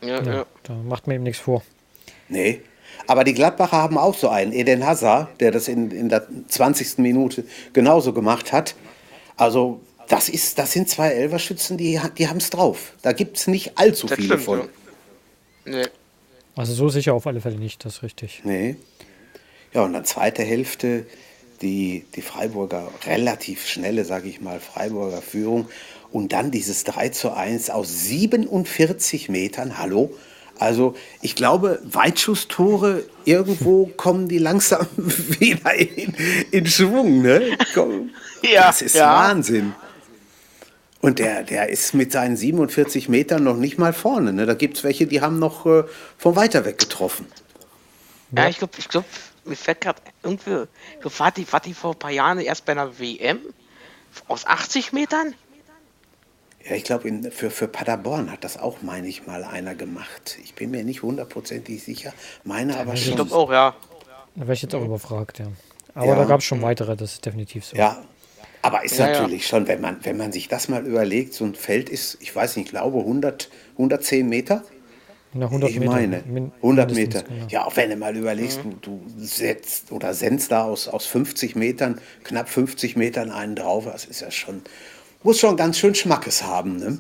[0.03, 0.47] Ja, ja, ja.
[0.65, 1.63] Da macht mir eben nichts vor.
[2.29, 2.63] Nee.
[3.07, 6.99] Aber die Gladbacher haben auch so einen, Eden Hazard, der das in, in der 20.
[6.99, 8.75] Minute genauso gemacht hat.
[9.37, 12.93] Also das, ist, das sind zwei Elverschützen, die, die haben es drauf.
[13.03, 14.59] Da gibt es nicht allzu das viele stimmt, von.
[14.61, 14.67] Ja.
[15.67, 15.87] Nee.
[16.57, 18.43] Also so sicher auf alle Fälle nicht, das ist richtig.
[18.45, 18.77] Nee.
[19.73, 21.05] Ja, und dann zweite Hälfte,
[21.63, 25.69] die, die Freiburger relativ schnelle, sage ich mal, Freiburger Führung.
[26.13, 29.79] Und dann dieses 3 zu 1 aus 47 Metern.
[29.79, 30.15] Hallo?
[30.59, 36.15] Also ich glaube, Weitschusstore, irgendwo kommen die langsam wieder in,
[36.51, 37.23] in Schwung.
[37.23, 37.57] Ne?
[38.43, 39.11] Ja, das ist ja.
[39.11, 39.75] Wahnsinn.
[41.01, 44.35] Und der, der ist mit seinen 47 Metern noch nicht mal vorne.
[44.35, 44.45] Ne?
[44.45, 45.85] Da gibt es welche, die haben noch äh,
[46.19, 47.27] von weiter weg getroffen.
[48.37, 49.05] Ja, ich glaube, ich glaub,
[49.45, 50.67] mir fällt gerade irgendwie,
[51.19, 53.41] war die, war die vor ein paar Jahren erst bei einer WM
[54.29, 55.35] aus 80 Metern?
[56.69, 60.39] Ja, ich glaube, für, für Paderborn hat das auch, meine ich, mal einer gemacht.
[60.43, 62.13] Ich bin mir nicht hundertprozentig sicher.
[62.45, 63.11] Meine aber schon.
[63.11, 63.75] Ich glaube auch, ja.
[64.35, 65.47] Da wäre ich jetzt auch überfragt, ja.
[65.95, 66.17] Aber ja.
[66.17, 67.77] da gab es schon weitere, das ist definitiv so.
[67.77, 68.03] Ja.
[68.63, 69.49] Aber ist ja, natürlich ja.
[69.49, 72.57] schon, wenn man, wenn man sich das mal überlegt, so ein Feld ist, ich weiß
[72.57, 74.63] nicht, ich glaube 100, 110 Meter.
[75.35, 75.93] Na, 100 ich Meter.
[75.93, 76.23] meine,
[76.63, 77.23] 100 Meter.
[77.25, 77.47] Genau.
[77.51, 78.81] Ja, auch wenn du mal überlegst, mhm.
[78.81, 83.85] du, du setzt oder sendst da aus, aus 50 Metern, knapp 50 Metern einen drauf,
[83.85, 84.63] das ist ja schon,
[85.25, 86.99] muss schon ganz schön Schmackes haben, ne?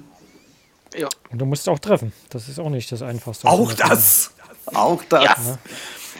[0.97, 1.09] Ja.
[1.31, 2.13] Und du musst auch treffen.
[2.31, 3.47] Das ist auch nicht das Einfachste.
[3.47, 4.33] Auch das.
[4.67, 5.25] Auch das.
[5.25, 5.59] Ja.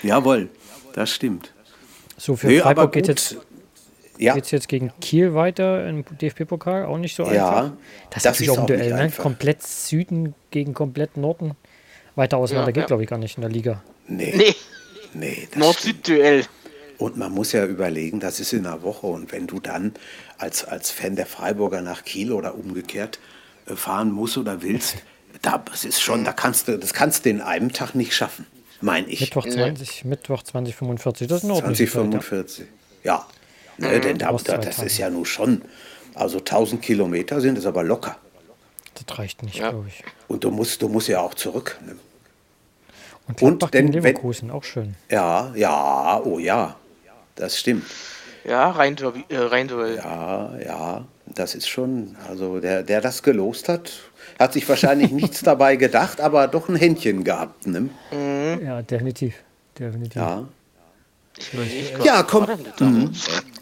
[0.03, 0.49] Jawohl,
[0.95, 1.53] das stimmt.
[2.17, 3.37] So, für nee, Freiburg geht jetzt
[4.19, 4.35] ja.
[4.35, 6.87] Geht es jetzt gegen Kiel weiter im DFB-Pokal?
[6.87, 7.35] Auch nicht so einfach.
[7.37, 7.77] Ja,
[8.11, 9.11] das, das ist auch ein Duell, ne?
[9.11, 11.57] Komplett Süden gegen komplett Norden.
[12.15, 12.87] Weiter auseinander ja, geht, ja.
[12.87, 13.83] glaube ich, gar nicht in der Liga.
[14.07, 14.35] Nee.
[14.37, 14.55] Nee.
[15.15, 16.45] nee Nord-Süd-Duell.
[16.99, 19.09] Und man muss ja überlegen, das ist in einer Woche.
[19.09, 19.95] Und wenn du dann
[20.39, 23.19] als, als Fan der Freiburger nach Kiel oder umgekehrt
[23.67, 24.97] äh, fahren musst oder willst,
[25.43, 28.47] da, das ist schon, da kannst du, das kannst du in einem Tag nicht schaffen,
[28.81, 29.21] meine ich.
[29.21, 30.11] Mittwoch 20, nee.
[30.11, 32.67] Mittwoch 2045, das ist in 2045,
[33.03, 33.27] ja.
[33.77, 34.01] Ne, mhm.
[34.03, 35.63] Denn da, das ist ja nun schon,
[36.15, 38.17] also 1000 Kilometer sind es aber locker.
[38.95, 39.71] Das reicht nicht, ja.
[39.71, 40.05] glaube ich.
[40.29, 41.79] Und du musst, du musst ja auch zurück.
[41.85, 41.97] Ne?
[43.27, 44.95] Und, und denn, Leverkusen, wenn, auch schön.
[45.11, 46.77] Ja, ja, oh ja,
[47.35, 47.85] das stimmt.
[48.45, 48.97] Ja, rein,
[49.29, 53.93] äh, rein Ja, ja, das ist schon, also der, der das gelost hat,
[54.39, 57.67] hat sich wahrscheinlich nichts dabei gedacht, aber doch ein Händchen gehabt.
[57.67, 57.89] Ne?
[58.11, 58.61] Mhm.
[58.65, 59.35] Ja, definitiv.
[59.79, 60.17] definitiv.
[60.17, 60.47] Ja.
[62.05, 62.47] Ja, komm,
[62.79, 63.11] mhm.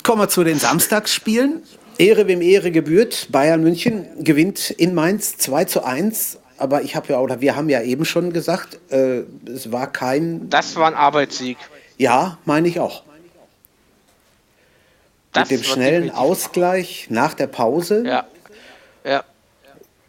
[0.02, 1.62] kommen wir zu den Samstagsspielen.
[1.98, 3.28] Ehre wem Ehre gebührt.
[3.30, 6.38] Bayern München gewinnt in Mainz 2 zu 1.
[6.58, 10.50] Aber ich habe ja, oder wir haben ja eben schon gesagt, äh, es war kein.
[10.50, 11.56] Das war ein Arbeitssieg.
[11.96, 13.04] Ja, meine ich auch.
[15.32, 18.04] Das Mit dem schnellen Ausgleich nach der Pause.
[18.06, 18.26] Ja.
[19.04, 19.24] Ja.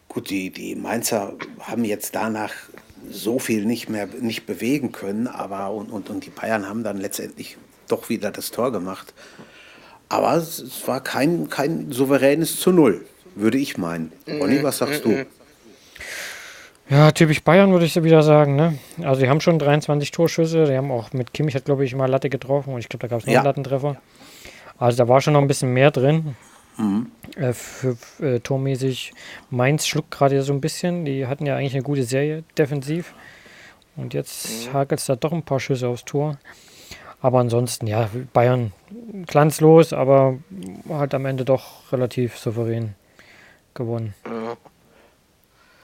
[0.09, 2.53] Gut, die, die Mainzer haben jetzt danach
[3.09, 6.97] so viel nicht mehr nicht bewegen können, aber und, und, und die Bayern haben dann
[6.97, 7.57] letztendlich
[7.87, 9.13] doch wieder das Tor gemacht.
[10.09, 13.05] Aber es, es war kein, kein souveränes zu Null,
[13.35, 14.11] würde ich meinen.
[14.27, 15.25] Ronny, was sagst du?
[16.89, 18.55] Ja, typisch Bayern würde ich so wieder sagen.
[18.55, 18.77] Ne?
[19.01, 22.09] Also die haben schon 23 Torschüsse, die haben auch mit Kimmich hat glaube ich mal
[22.09, 23.39] Latte getroffen und ich glaube da gab es noch ja.
[23.39, 23.97] einen Lattentreffer.
[24.77, 26.35] Also da war schon noch ein bisschen mehr drin.
[26.77, 27.11] Mhm.
[27.35, 29.13] Äh, für, äh, tormäßig
[29.49, 31.05] Mainz schluckt gerade so ein bisschen.
[31.05, 33.13] Die hatten ja eigentlich eine gute Serie defensiv.
[33.95, 34.73] Und jetzt mhm.
[34.73, 36.37] hakelt es da doch ein paar Schüsse aufs Tor.
[37.21, 38.73] Aber ansonsten, ja, Bayern
[39.27, 40.39] glanzlos, aber
[40.89, 42.95] hat am Ende doch relativ souverän
[43.73, 44.13] gewonnen.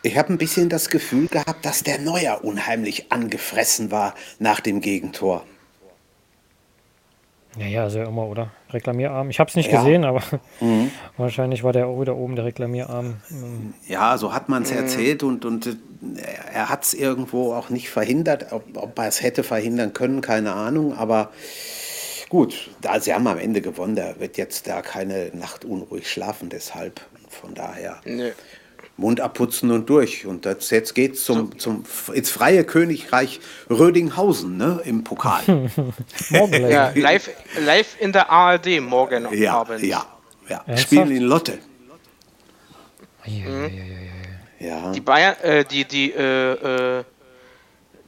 [0.01, 4.81] Ich habe ein bisschen das Gefühl gehabt, dass der Neuer unheimlich angefressen war nach dem
[4.81, 5.45] Gegentor.
[7.57, 8.51] Naja, also immer, oder?
[8.69, 9.29] Reklamierarm.
[9.29, 9.79] Ich habe es nicht ja.
[9.79, 10.21] gesehen, aber
[10.59, 10.91] mhm.
[11.17, 13.15] wahrscheinlich war der auch wieder oben, der Reklamierarm.
[13.87, 14.77] Ja, so hat man es mhm.
[14.77, 15.75] erzählt und, und äh,
[16.53, 18.51] er hat es irgendwo auch nicht verhindert.
[18.51, 21.31] Ob, ob er es hätte verhindern können, keine Ahnung, aber
[22.29, 26.49] gut, da sie haben am Ende gewonnen, der wird jetzt da keine Nacht unruhig schlafen,
[26.49, 27.01] deshalb.
[27.29, 28.01] Von daher.
[28.05, 28.31] Nee.
[28.99, 30.25] Mund abputzen und durch.
[30.25, 31.83] Und das, jetzt geht es zum, zum,
[32.13, 35.43] ins freie Königreich Rödinghausen ne, im Pokal.
[36.29, 39.83] morgen ja, live, live in der ARD morgen ja, Abend.
[39.83, 40.05] Ja,
[40.47, 40.77] ja.
[40.77, 41.59] Spielen in Lotte.
[43.25, 43.71] Mhm.
[44.59, 44.91] Ja.
[44.91, 47.03] Die Bayern, äh, die, die, äh, äh,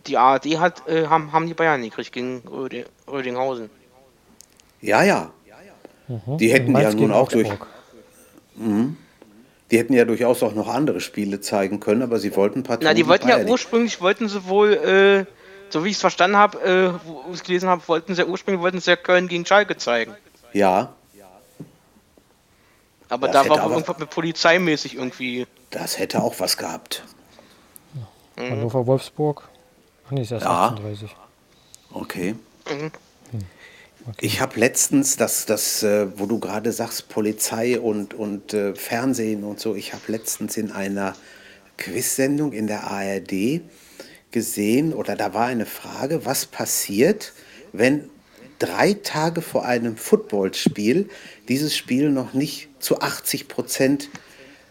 [0.06, 2.44] die ARD hat, äh, haben, haben die Bayern gekriegt gegen
[3.08, 3.70] Rödinghausen.
[4.82, 5.32] Ja, ja.
[6.08, 6.38] Mhm.
[6.38, 7.50] Die hätten ja nun auch durch.
[8.56, 8.98] Mhm.
[9.72, 12.84] Die hätten ja durchaus auch noch andere Spiele zeigen können, aber sie wollten Partie.
[12.84, 15.26] Na, die wollten ja ursprünglich, wollten sie wohl, äh,
[15.70, 18.62] so wie ich es verstanden habe, äh, wo ich es gelesen habe, wollten sie ursprünglich
[18.62, 20.14] wollten sie ja Köln gegen Schalke zeigen.
[20.52, 20.94] Ja.
[23.08, 25.46] Aber das da war wohl irgendwas mit polizeimäßig irgendwie.
[25.70, 27.04] Das hätte auch was gehabt.
[28.38, 28.52] Mhm.
[28.52, 29.50] Hannover Wolfsburg.
[30.08, 30.68] Ach nee, ist erst ja.
[30.68, 31.16] 38.
[31.94, 32.36] Okay.
[32.70, 32.92] Mhm.
[34.08, 34.26] Okay.
[34.26, 39.44] Ich habe letztens, das, das, äh, wo du gerade sagst, Polizei und, und äh, Fernsehen
[39.44, 41.16] und so, ich habe letztens in einer
[41.78, 43.62] Quiz-Sendung in der ARD
[44.32, 47.34] gesehen, oder da war eine Frage, was passiert,
[47.74, 48.10] wenn
[48.58, 51.10] drei Tage vor einem Footballspiel
[51.48, 54.10] dieses Spiel noch nicht zu 80 Prozent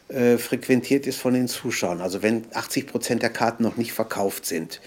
[0.08, 4.46] äh, frequentiert ist von den Zuschauern, also wenn 80 Prozent der Karten noch nicht verkauft
[4.46, 4.80] sind.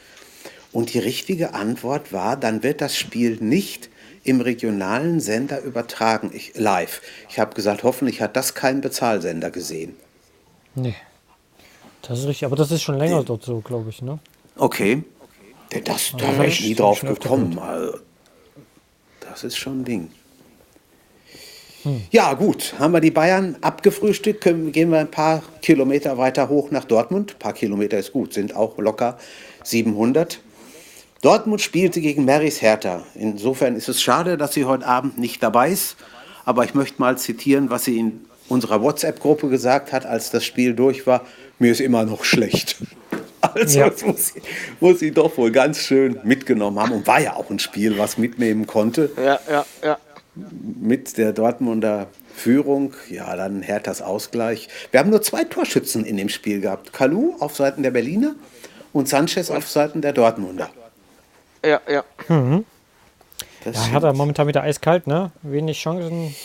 [0.74, 3.90] Und die richtige Antwort war, dann wird das Spiel nicht
[4.24, 7.02] im regionalen Sender übertragen, ich, live.
[7.30, 9.96] Ich habe gesagt, hoffentlich hat das kein Bezahlsender gesehen.
[10.76, 10.96] Nee.
[12.02, 14.20] Das ist richtig, aber das ist schon länger Den, dort so, glaube ich, ne?
[14.58, 15.04] Okay.
[15.86, 17.58] Das, da wäre ich nie drauf gekommen.
[17.58, 18.00] Also,
[19.22, 20.12] das ist schon ein Ding.
[21.84, 22.02] Hm.
[22.12, 26.72] Ja, gut, haben wir die Bayern abgefrühstückt, können, gehen wir ein paar Kilometer weiter hoch
[26.72, 27.34] nach Dortmund.
[27.34, 29.18] Ein paar Kilometer ist gut, sind auch locker
[29.64, 30.40] 700.
[31.24, 33.02] Dortmund spielte gegen Marys Hertha.
[33.16, 35.96] Insofern ist es schade, dass sie heute Abend nicht dabei ist.
[36.44, 40.74] aber ich möchte mal zitieren, was sie in unserer WhatsApp-Gruppe gesagt hat, als das Spiel
[40.74, 41.26] durch war.
[41.60, 42.78] Mir ist immer noch schlecht.
[43.56, 43.90] Also ja.
[43.90, 44.42] das muss sie,
[44.80, 48.18] muss sie doch wohl ganz schön mitgenommen haben und war ja auch ein Spiel, was
[48.18, 49.12] mitnehmen konnte.
[49.18, 49.98] Ja, ja, ja.
[50.80, 54.70] Mit der Dortmunder Führung, ja, dann Herthas Ausgleich.
[54.92, 56.94] Wir haben nur zwei Torschützen in dem Spiel gehabt.
[56.94, 58.34] Kalu auf Seiten der Berliner
[58.94, 60.70] und Sanchez auf Seiten der Dortmunder.
[61.64, 62.04] Ja, ja.
[62.28, 62.66] Mhm.
[63.64, 65.32] Das ja, Hertha momentan wieder eiskalt, ne?
[65.42, 66.36] Wenig Chancen,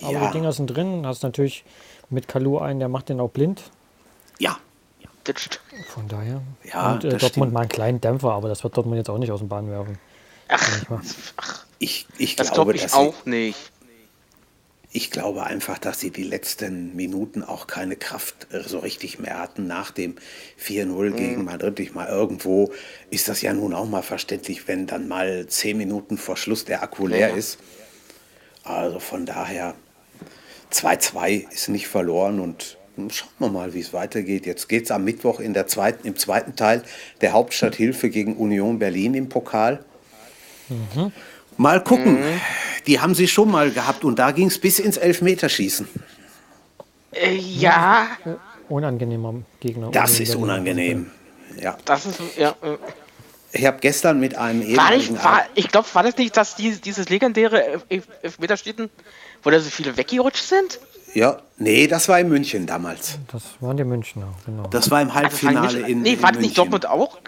[0.00, 0.26] aber ja.
[0.26, 1.04] die Dinger sind drin.
[1.06, 1.64] Hast natürlich
[2.10, 3.62] mit Kalu einen, der macht den auch blind.
[4.38, 4.56] Ja.
[5.88, 6.40] Von daher.
[6.64, 7.52] Ja, und äh, Dortmund stimmt.
[7.52, 9.98] mal einen kleinen Dämpfer, aber das wird Dortmund jetzt auch nicht aus dem Bahn werfen.
[10.48, 10.84] Ach,
[11.36, 13.58] ach ich, ich das glaube, glaub ich auch nicht
[14.90, 19.38] ich glaube einfach, dass sie die letzten Minuten auch keine Kraft äh, so richtig mehr
[19.38, 20.16] hatten nach dem
[20.62, 21.16] 4-0 mhm.
[21.16, 21.78] gegen Madrid.
[21.80, 22.72] Ich mal irgendwo
[23.10, 26.82] ist das ja nun auch mal verständlich, wenn dann mal zehn Minuten vor Schluss der
[26.82, 27.36] Akku leer ja.
[27.36, 27.58] ist.
[28.64, 29.74] Also von daher
[30.72, 32.76] 2-2 ist nicht verloren und
[33.10, 34.46] schauen wir mal, wie es weitergeht.
[34.46, 36.82] Jetzt geht es am Mittwoch in der zweiten, im zweiten Teil
[37.20, 39.84] der Hauptstadthilfe gegen Union Berlin im Pokal.
[40.68, 41.12] Mhm.
[41.56, 42.20] Mal gucken.
[42.20, 42.40] Mhm.
[42.88, 45.86] Die haben sie schon mal gehabt und da ging es bis ins Elfmeterschießen.
[47.12, 48.08] Äh, ja.
[48.70, 49.90] Unangenehmer Gegner.
[49.90, 51.10] Das ist unangenehm.
[51.60, 51.76] Ja.
[51.84, 52.54] Das ist, ja.
[52.62, 52.78] Äh.
[53.52, 55.16] Ich habe gestern mit einem ehemaligen...
[55.18, 57.82] War war, ich glaube, war das nicht, dass die, dieses legendäre
[58.22, 58.88] Elfmeterschießen,
[59.42, 60.80] wo da so viele weggerutscht sind?
[61.12, 63.18] Ja, nee, das war in München damals.
[63.30, 64.66] Das waren die Münchner, genau.
[64.68, 67.18] Das war im Halbfinale also in Nee, war das nicht Dortmund auch?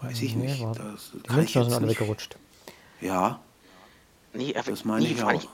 [0.00, 0.62] Weiß ich nee, nicht.
[0.62, 2.36] War, die Münchner sind alle weggerutscht.
[3.02, 3.40] Ja.
[4.32, 5.48] Nee, das meine nee, ich auch.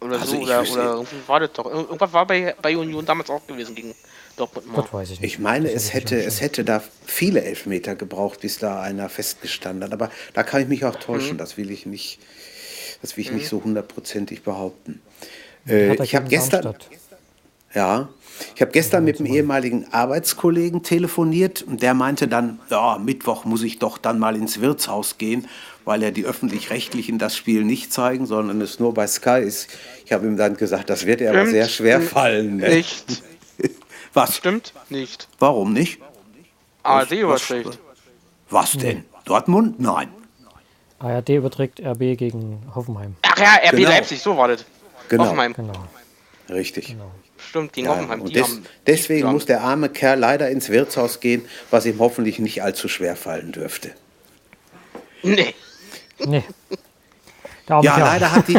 [0.00, 1.66] Oder also so, oder, oder irgendwie war das doch.
[1.66, 3.94] Irgendwas war bei, bei Union damals auch gewesen gegen
[4.36, 4.76] Dortmund.
[4.76, 5.34] Das weiß ich nicht.
[5.34, 9.92] Ich meine, es hätte, es hätte da viele Elfmeter gebraucht, bis da einer festgestanden hat.
[9.92, 11.34] Aber da kann ich mich auch täuschen.
[11.34, 11.38] Mhm.
[11.38, 12.18] Das will ich nicht,
[13.00, 13.38] das will ich mhm.
[13.38, 15.00] nicht so hundertprozentig behaupten.
[15.68, 16.74] Äh, ich habe gestern.
[17.74, 18.10] Ja,
[18.54, 23.62] ich habe gestern mit einem ehemaligen Arbeitskollegen telefoniert und der meinte dann, ja, Mittwoch muss
[23.62, 25.48] ich doch dann mal ins Wirtshaus gehen
[25.84, 29.68] weil er die öffentlich-rechtlichen das Spiel nicht zeigen, sondern es nur bei Sky ist.
[30.04, 32.58] Ich habe ihm dann gesagt, das wird er aber sehr schwer fallen.
[32.58, 32.76] Ne?
[32.76, 33.22] Nicht.
[34.12, 34.36] Was?
[34.36, 35.28] Stimmt nicht.
[35.38, 36.00] Warum nicht?
[36.82, 37.78] ARD überträgt.
[38.50, 39.04] Was denn?
[39.24, 39.80] Dortmund?
[39.80, 40.08] Nein.
[40.98, 43.16] ARD überträgt RB gegen Hoffenheim.
[43.22, 43.88] Ach ja, RB genau.
[43.88, 44.64] Leipzig, so war das.
[45.08, 45.24] Genau.
[45.24, 45.52] Hoffenheim.
[45.54, 45.72] Genau.
[46.48, 46.88] Richtig.
[46.88, 47.10] Genau.
[47.38, 48.20] Stimmt, gegen ja, Hoffenheim.
[48.20, 52.62] Und des, deswegen muss der arme Kerl leider ins Wirtshaus gehen, was ihm hoffentlich nicht
[52.62, 53.92] allzu schwer fallen dürfte.
[55.22, 55.54] Nee.
[56.26, 56.44] Nee.
[57.68, 58.58] ja, leider hat, die,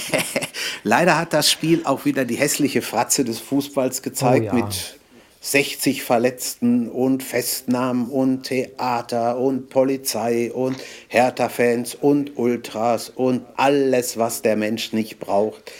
[0.82, 4.64] leider hat das Spiel auch wieder die hässliche Fratze des Fußballs gezeigt oh, ja.
[4.64, 4.98] mit
[5.44, 10.76] 60 Verletzten und Festnahmen und Theater und Polizei und
[11.08, 15.70] Hertha-Fans und Ultras und alles, was der Mensch nicht braucht.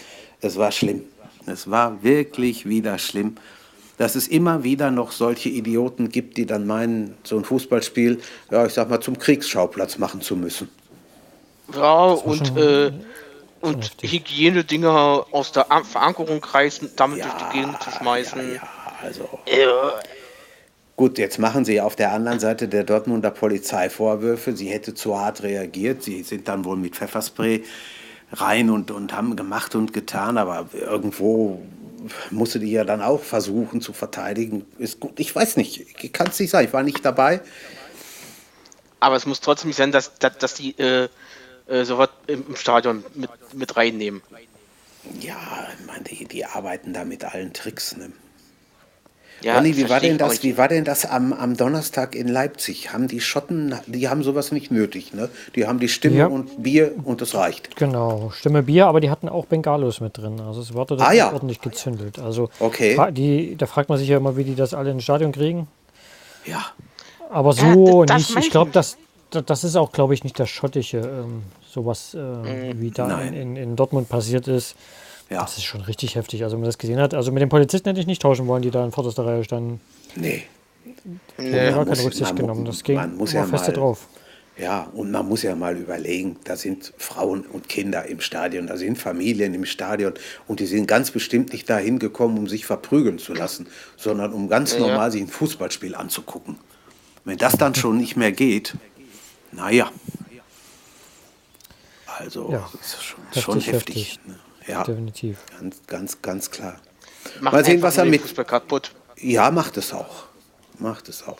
[0.41, 1.01] Es war schlimm.
[1.47, 3.37] Es war wirklich wieder schlimm,
[3.97, 8.19] dass es immer wieder noch solche Idioten gibt, die dann meinen, so ein Fußballspiel,
[8.51, 10.69] ja, ich sag mal, zum Kriegsschauplatz machen zu müssen.
[11.73, 12.91] Ja, und, äh,
[13.61, 18.39] und Hygienedinger aus der Verankerung reißen, damit ja, durch die Gegend zu schmeißen.
[18.39, 18.69] Ja, ja
[19.01, 19.39] also.
[19.45, 19.67] Äh.
[20.95, 25.19] Gut, jetzt machen sie auf der anderen Seite der Dortmunder Polizei Vorwürfe, sie hätte zu
[25.19, 26.03] hart reagiert.
[26.03, 27.65] Sie sind dann wohl mit Pfefferspray
[28.31, 31.61] rein und, und haben gemacht und getan, aber irgendwo
[32.31, 34.65] musste die ja dann auch versuchen zu verteidigen.
[34.77, 37.41] Ist gut, ich weiß nicht, kann es nicht sein, ich war nicht dabei.
[38.99, 41.09] Aber es muss trotzdem nicht sein, dass, dass, dass die äh,
[41.67, 44.21] äh, sowas im, Stadion mit, mit reinnehmen.
[45.19, 47.95] Ja, ich meine, die, die arbeiten da mit allen Tricks.
[47.95, 48.11] Ne?
[49.41, 52.93] Ja, Ronny, wie war denn das, wie war denn das am, am Donnerstag in Leipzig?
[52.93, 55.29] Haben die Schotten, die haben sowas nicht nötig, ne?
[55.55, 56.27] Die haben die Stimme ja.
[56.27, 57.75] und Bier und das reicht.
[57.75, 60.39] Genau, Stimme, Bier, aber die hatten auch Bengalos mit drin.
[60.39, 61.31] Also es wurde ah, ja.
[61.31, 62.17] ordentlich gezündelt.
[62.17, 62.97] Also okay.
[63.11, 65.67] die, da fragt man sich ja immer, wie die das alle ins Stadion kriegen.
[66.45, 66.65] Ja.
[67.29, 68.35] Aber so ja, nicht.
[68.37, 68.97] Ich glaube, das,
[69.29, 72.81] das ist auch, glaube ich, nicht das Schottische, ähm, sowas äh, mhm.
[72.81, 74.75] wie da in, in, in, Dortmund passiert ist.
[75.29, 75.41] Ja.
[75.41, 76.43] Das ist schon richtig heftig.
[76.43, 78.61] Also, wenn man das gesehen hat, also mit den Polizisten hätte ich nicht tauschen wollen,
[78.61, 79.81] die da in vorderster Reihe standen.
[80.15, 80.43] Nee.
[81.37, 82.65] Nee, gar keine Rücksicht man, genommen.
[82.65, 84.07] Das ging man muss ja feste mal, drauf.
[84.57, 88.77] Ja, und man muss ja mal überlegen, da sind Frauen und Kinder im Stadion, da
[88.77, 90.13] sind Familien im Stadion
[90.47, 94.47] und die sind ganz bestimmt nicht dahin gekommen, um sich verprügeln zu lassen, sondern um
[94.47, 94.79] ganz ja.
[94.79, 96.57] normal sich ein Fußballspiel anzugucken.
[97.25, 98.75] Wenn das dann schon nicht mehr geht,
[99.55, 99.91] naja.
[102.19, 103.43] Also, ja, das ist schon heftig.
[103.43, 104.19] Schon heftig, heftig.
[104.25, 104.35] Ne?
[104.67, 105.37] Ja, definitiv.
[105.59, 106.79] Ganz, ganz, ganz klar.
[107.41, 108.47] Macht Mal sehen, was er mit.
[108.47, 108.91] Kaputt.
[109.17, 110.25] Ja, macht es auch.
[110.79, 111.37] Macht es auch.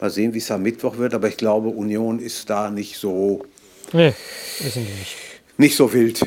[0.00, 3.44] Mal sehen, wie es am Mittwoch wird, aber ich glaube, Union ist da nicht so.
[3.92, 4.14] Nee,
[4.60, 5.16] wissen die nicht.
[5.56, 6.20] Nicht so wild.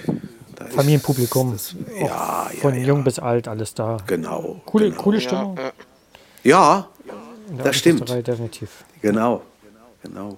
[0.55, 1.53] Da Familienpublikum.
[1.53, 3.97] Das, ja, ja, Von ja, jung bis alt, alles da.
[4.07, 4.61] Genau.
[4.65, 5.01] Coole, genau.
[5.01, 5.57] coole Stimmung.
[5.57, 5.71] Ja,
[6.43, 6.89] Ja,
[7.49, 8.09] der das stimmt.
[8.09, 8.83] Definitiv.
[9.01, 9.43] Genau,
[10.03, 10.37] genau.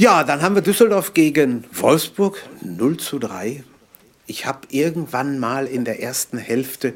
[0.00, 3.64] Ja, dann haben wir Düsseldorf gegen Wolfsburg 0 zu 3.
[4.28, 6.94] Ich habe irgendwann mal in der ersten Hälfte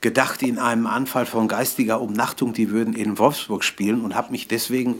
[0.00, 4.46] gedacht, in einem Anfall von geistiger Umnachtung, die würden in Wolfsburg spielen und habe mich
[4.46, 4.94] deswegen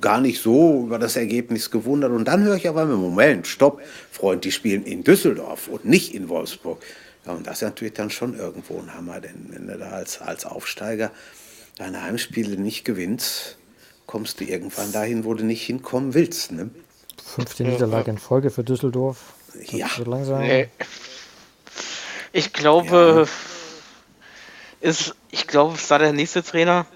[0.00, 2.12] gar nicht so über das Ergebnis gewundert.
[2.12, 3.82] Und dann höre ich aber, Moment, stopp,
[4.12, 6.80] Freund, die spielen in Düsseldorf und nicht in Wolfsburg.
[7.26, 10.20] Ja, und das ist natürlich dann schon irgendwo ein Hammer, denn wenn du da als,
[10.20, 11.10] als Aufsteiger
[11.76, 13.58] deine Heimspiele nicht gewinnst,
[14.06, 16.52] kommst du irgendwann dahin, wo du nicht hinkommen willst.
[16.52, 16.70] Ne?
[17.24, 19.34] Fünfte Niederlage in Folge für Düsseldorf.
[19.54, 19.88] Das Ja.
[20.04, 20.40] langsam.
[20.40, 20.68] Nee.
[22.32, 23.26] Ich glaube,
[24.80, 26.86] ist, ich glaube, es ist da der nächste Trainer.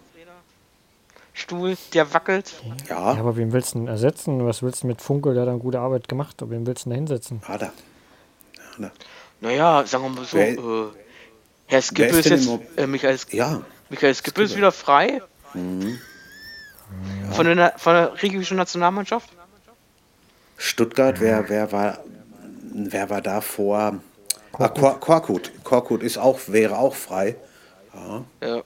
[1.33, 2.53] Stuhl, der wackelt.
[2.89, 4.45] Ja, Ja, aber wen willst du denn ersetzen?
[4.47, 5.33] Was willst du mit Funkel?
[5.33, 6.43] Der hat dann gute Arbeit gemacht.
[6.43, 7.41] Aber wen willst du denn da hinsetzen?
[7.49, 7.73] hat er.
[8.85, 8.93] Hat.
[9.41, 10.89] Naja, sagen wir mal so, Wer- äh,
[11.67, 15.23] Herr Skippe ist ist, jetzt, äh, Michael, Ja, Michael Skippe ist wieder frei.
[15.55, 15.99] Mhm.
[17.33, 19.29] Von, der, von der regischen Nationalmannschaft.
[20.57, 21.99] Stuttgart, wer, wer, war,
[22.73, 23.95] wer war da vor?
[24.53, 25.53] Ah, Kor Korkut.
[25.65, 27.37] Korkut ist auch, wäre auch frei.
[28.43, 28.63] Ja.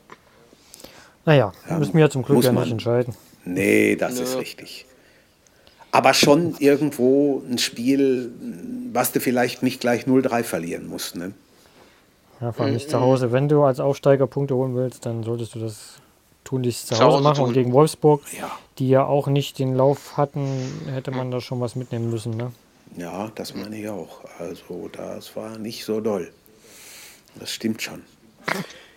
[1.25, 3.15] Naja, müssen wir ja zum Glück ja nicht entscheiden.
[3.45, 4.23] Nee, das Nö.
[4.23, 4.87] ist richtig.
[5.93, 8.33] Aber schon irgendwo ein Spiel,
[8.93, 11.15] was du vielleicht nicht gleich 0-3 verlieren musst.
[11.15, 11.33] Ne?
[12.41, 12.79] Ja, vor allem Mhm.
[12.79, 13.31] nicht zu Hause.
[13.31, 15.95] Wenn du als Aufsteiger Punkte holen willst, dann solltest du das
[16.45, 17.37] tunlichst zu Zu Hause Hause machen.
[17.37, 17.49] tun.
[17.49, 18.51] Und gegen Wolfsburg, Ja.
[18.79, 20.47] die ja auch nicht den Lauf hatten,
[20.93, 22.37] hätte man da schon was mitnehmen müssen.
[22.37, 22.53] Ne?
[22.97, 24.21] Ja, das meine ich auch.
[24.39, 26.33] Also das war nicht so doll.
[27.37, 28.03] Das stimmt schon.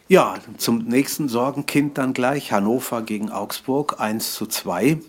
[0.08, 2.52] Ja, zum nächsten Sorgenkind dann gleich.
[2.52, 5.00] Hannover gegen Augsburg 1 zu 2.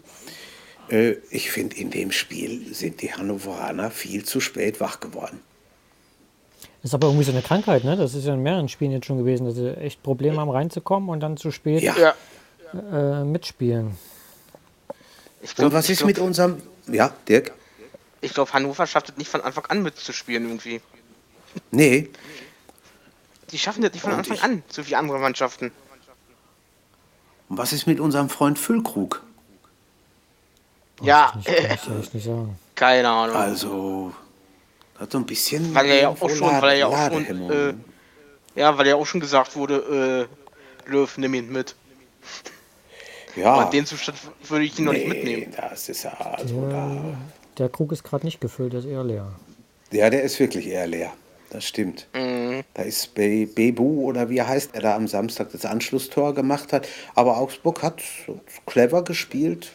[0.88, 5.40] Äh, ich finde, in dem Spiel sind die Hannoveraner viel zu spät wach geworden.
[6.82, 7.96] Ist aber irgendwie so eine Krankheit, ne?
[7.96, 11.08] Das ist ja in mehreren Spielen jetzt schon gewesen, dass sie echt Probleme haben reinzukommen
[11.08, 12.14] und dann zu spät Ja.
[12.92, 13.96] Äh, mitspielen.
[15.42, 16.62] Ich Und glaube, was ist mit unserem.
[16.86, 17.52] Ja, Dirk?
[18.20, 20.80] ich glaub, Hannover schafft es nicht von Anfang an mitzuspielen irgendwie.
[21.70, 22.08] Nee,
[23.50, 25.72] Die schaffen das nicht von Und Anfang ich- an, so wie andere Mannschaften.
[27.48, 29.22] Und was ist mit unserem Freund Füllkrug?
[31.00, 32.58] Ja, Ich kann ich nicht sagen.
[32.74, 33.36] keine Ahnung.
[33.36, 34.12] Also,
[34.98, 35.74] hat so ein bisschen.
[35.74, 37.74] Weil er ja auch schon, weil er ja auch schon, äh,
[38.54, 40.28] ja, weil ja auch schon gesagt wurde,
[40.86, 41.74] äh, Löw, nimm ihn mit.
[43.36, 45.54] ja, Aber in den Zustand würde ich ihn noch nicht nee, mitnehmen.
[45.56, 46.12] Das ist ja.
[46.12, 47.18] Also, da,
[47.58, 49.32] Der Krug ist gerade nicht gefüllt, der ist eher leer.
[49.92, 51.12] ja, der ist wirklich eher leer.
[51.50, 52.08] Das stimmt.
[52.14, 52.62] Mhm.
[52.74, 56.72] Da ist Be Bebu oder wie er heißt, der da am Samstag das Anschlusstor gemacht
[56.72, 56.86] hat.
[57.14, 58.02] Aber Augsburg hat
[58.66, 59.72] clever gespielt.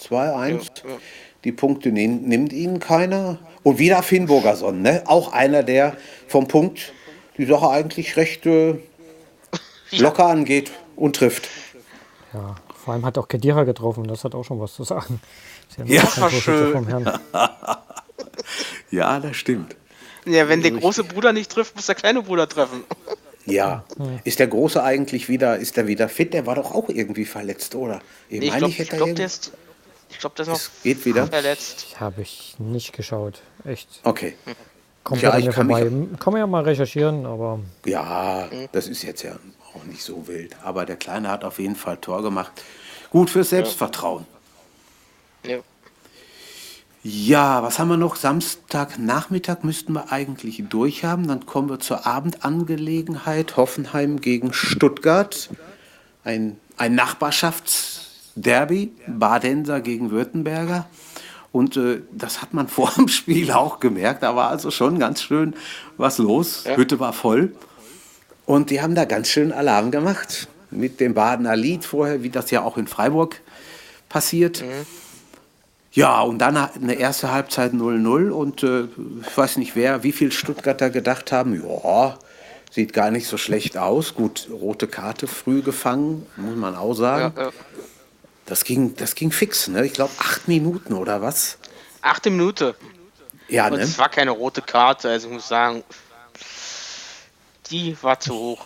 [0.00, 0.12] 2-1.
[0.14, 0.98] Ja, ja.
[1.44, 3.38] Die Punkte nimmt ihnen keiner.
[3.62, 5.02] Und wieder Finn Burgerson, ne?
[5.06, 5.96] Auch einer, der
[6.28, 6.92] vom Punkt
[7.38, 8.74] die Sache eigentlich recht äh,
[9.92, 11.48] locker angeht und trifft.
[12.32, 15.20] Ja, vor allem hat auch Kedira getroffen, das hat auch schon was zu sagen.
[15.86, 16.86] Ja, das war schön.
[18.90, 19.76] Ja, das stimmt.
[20.26, 22.84] Ja, wenn der große Bruder nicht trifft, muss der kleine Bruder treffen.
[23.46, 23.84] Ja.
[24.24, 26.32] Ist der Große eigentlich wieder, ist der wieder fit?
[26.32, 28.00] Der war doch auch irgendwie verletzt, oder?
[28.28, 29.52] Ich Nee, ich meine, glaube, ich glaub, der ist,
[30.10, 31.26] ich glaub, der ist noch geht wieder?
[31.26, 31.86] verletzt.
[31.98, 33.42] Habe ich nicht geschaut.
[33.64, 34.00] Echt.
[34.02, 34.34] Okay.
[35.04, 36.18] Kommt Ja, ich mir kann mich-.
[36.18, 39.36] Kann man ja mal recherchieren, aber Ja, das ist jetzt ja
[39.74, 40.56] auch nicht so wild.
[40.62, 42.52] Aber der Kleine hat auf jeden Fall Tor gemacht.
[43.10, 44.26] Gut fürs Selbstvertrauen.
[45.44, 45.58] Ja.
[47.04, 48.14] Ja, was haben wir noch?
[48.14, 51.26] Samstagnachmittag müssten wir eigentlich durch haben.
[51.26, 53.56] Dann kommen wir zur Abendangelegenheit.
[53.56, 55.50] Hoffenheim gegen Stuttgart.
[56.22, 58.92] Ein, ein Nachbarschaftsderby.
[59.08, 60.86] Badenser gegen Württemberger.
[61.52, 64.22] Und äh, das hat man vor dem Spiel auch gemerkt.
[64.22, 65.54] Da war also schon ganz schön
[65.96, 66.64] was los.
[66.74, 67.52] Hütte war voll.
[68.46, 70.48] Und die haben da ganz schön Alarm gemacht.
[70.70, 73.40] Mit dem Badener Lied vorher, wie das ja auch in Freiburg
[74.08, 74.64] passiert.
[75.92, 78.84] Ja, und dann eine erste Halbzeit 0-0 und äh,
[79.26, 82.18] ich weiß nicht wer, wie viel Stuttgarter gedacht haben, ja,
[82.70, 84.14] sieht gar nicht so schlecht aus.
[84.14, 87.34] Gut, rote Karte früh gefangen, muss man auch sagen.
[87.36, 87.52] Ja, ja.
[88.46, 89.84] Das, ging, das ging fix, ne?
[89.86, 91.58] Ich glaube acht Minuten oder was?
[92.00, 92.74] Achte Minute.
[93.48, 93.80] Ja, Und ne?
[93.82, 95.82] es war keine rote Karte, also ich muss sagen,
[97.70, 98.64] die war zu hoch.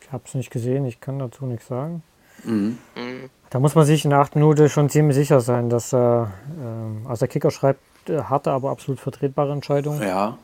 [0.00, 2.02] ich habe es nicht gesehen, ich kann dazu nichts sagen.
[2.44, 2.78] Mhm.
[3.50, 7.06] Da muss man sich in der acht Minute schon ziemlich sicher sein, dass er, ähm,
[7.08, 10.00] also der Kicker schreibt, äh, harte, aber absolut vertretbare Entscheidung.
[10.02, 10.36] Ja,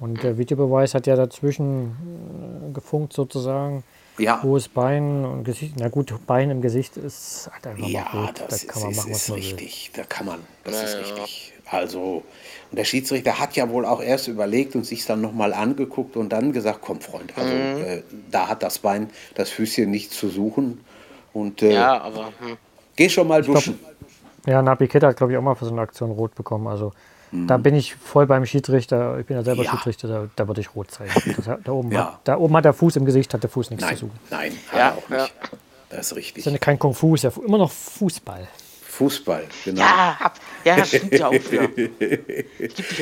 [0.00, 3.84] Und der Videobeweis hat ja dazwischen äh, gefunkt sozusagen.
[4.18, 4.42] Ja.
[4.42, 5.74] Hohes Bein und Gesicht.
[5.78, 8.40] Na gut, Bein im Gesicht ist halt einfach Ja, mal rot.
[8.40, 9.56] das da kann man ist, machen, was ist man will.
[9.58, 9.90] richtig.
[9.94, 10.40] Da kann man.
[10.64, 11.00] Das Ja, ist ja.
[11.00, 11.52] richtig.
[11.66, 12.22] Also,
[12.70, 16.28] und der Schiedsrichter hat ja wohl auch erst überlegt und sich dann nochmal angeguckt und
[16.30, 17.84] dann gesagt, komm Freund, also Mhm.
[17.84, 20.84] äh, da hat das Bein, das Füßchen nichts zu suchen.
[21.32, 22.56] Und äh, Ja, aber hm.
[22.96, 23.78] geh schon mal duschen.
[24.46, 26.66] Ja, Napi Kid hat, glaube ich, auch mal für so eine Aktion rot bekommen.
[26.66, 26.92] Also
[27.46, 29.18] da bin ich voll beim Schiedsrichter.
[29.18, 29.66] Ich bin ja selber Mhm.
[29.66, 29.70] Ja.
[29.72, 31.10] Schiedsrichter, da, da würde ich rot zeigen.
[31.36, 32.06] Das, da, oben Ja.
[32.12, 34.18] hat, da oben hat der Fuß im Gesicht, hat der Fuß nichts Nein, zu suchen.
[34.30, 35.34] nein, hat Ja, er auch nicht.
[35.90, 36.44] Das ist richtig.
[36.44, 38.46] Das ist ja kein Kung Fu, ist ja immer noch Fußball.
[38.88, 39.80] Fußball, genau.
[39.80, 41.38] ja, hab, ja, stimmt ja auch Ja,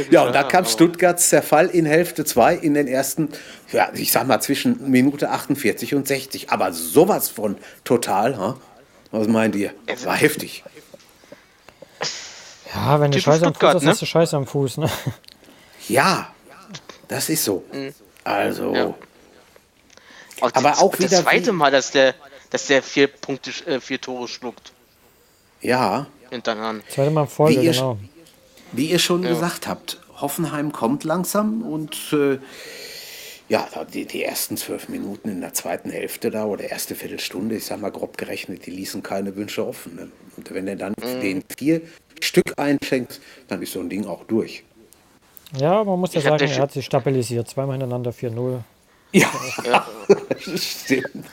[0.08, 3.28] wieder, und da kam Stuttgarts Zerfall in Hälfte 2 in den ersten,
[3.72, 6.50] ja, ich sag mal zwischen Minute 48 und 60.
[6.50, 8.56] Aber sowas von total, ha?
[9.10, 9.72] Was meint ihr?
[10.04, 10.64] War heftig.
[12.74, 13.90] Ja, wenn du Scheiße am Fuß hast, ne?
[13.90, 14.78] hast du Scheiße am Fuß.
[14.78, 14.90] Ne?
[15.88, 16.32] Ja,
[17.08, 17.64] das ist so.
[18.24, 18.94] Also, Ja.
[20.40, 22.14] Auch Aber das, auch das wieder zweite wie- Mal, dass der,
[22.50, 24.72] dass der vier Punkte, äh, vier Tore schluckt
[25.60, 26.82] ja, hintereinander.
[26.88, 27.98] Zweite Mal Folge, Wie ihr- genau.
[28.72, 32.38] wie ihr schon gesagt habt, Hoffenheim kommt langsam und äh,
[33.52, 37.56] ja, da die, die ersten zwölf Minuten in der zweiten Hälfte da oder erste Viertelstunde,
[37.56, 39.94] ich sag mal grob gerechnet, die ließen keine Wünsche offen.
[39.94, 40.08] Ne?
[40.38, 41.20] Und wenn er dann Mhm.
[41.20, 41.82] den vier
[42.22, 44.64] Stück einschenkt, dann ist so ein Ding auch durch.
[45.58, 47.46] Ja, man muss ja Ich sagen, er hat sich stabilisiert.
[47.46, 48.60] Zweimal hintereinander 4-0.
[49.12, 49.28] Ja,
[50.56, 51.26] stimmt.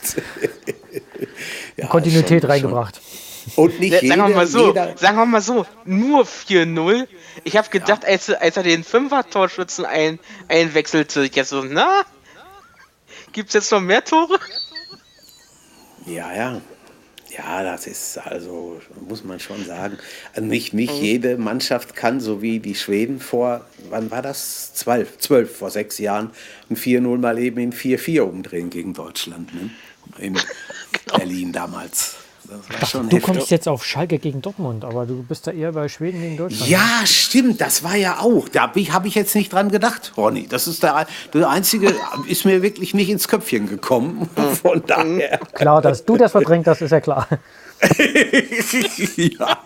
[1.77, 2.95] Ja, Kontinuität schon- reingebracht.
[2.97, 3.28] Schon.
[3.55, 7.07] Und nicht Ja, jeder, sagen wir mal so, jeder, sagen wir mal so, nur 4-0.
[7.43, 12.03] Ich habe gedacht, als, er- als er den Fünfer-Torschützen ein, einwechselte, ich so, na,
[13.31, 14.39] gibt's jetzt noch mehr Tore?
[16.05, 16.61] Ja, ja.
[17.37, 19.97] Ja, das ist also, muss man schon sagen.
[20.33, 24.73] Also nicht, nicht jede Mannschaft kann, so wie die Schweden vor, wann war das?
[24.73, 26.31] Zwölf, zwölf vor sechs Jahren,
[26.69, 29.53] ein 4-0 mal eben in 4-4 umdrehen gegen Deutschland.
[29.53, 29.69] Ne?
[30.17, 30.39] In
[31.17, 32.15] Berlin damals.
[32.79, 33.23] Das schon Du heftig.
[33.33, 36.69] kommst jetzt auf Schalke gegen Dortmund, aber du bist da eher bei Schweden gegen Deutschland.
[36.69, 38.49] Ja, stimmt, das war ja auch.
[38.49, 40.47] Da habe ich, hab ich jetzt nicht dran gedacht, Ronny.
[40.47, 41.93] Das ist der, der einzige,
[42.27, 44.29] ist mir wirklich nicht ins Köpfchen gekommen.
[44.61, 45.39] Von daher.
[45.53, 47.27] Klar, dass du das verdrängt hast, ist ja klar.
[49.15, 49.57] ja.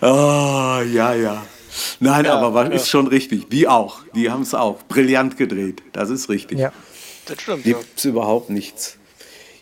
[0.00, 1.42] Oh, ja, ja.
[1.98, 3.48] Nein, aber was ist schon richtig.
[3.50, 3.98] Die auch.
[4.14, 4.82] Die haben es auch.
[4.88, 5.82] Brillant gedreht.
[5.92, 6.58] Das ist richtig.
[6.58, 6.72] Ja.
[7.26, 7.76] Das stimmt, ja.
[7.76, 8.96] Gibt es überhaupt nichts.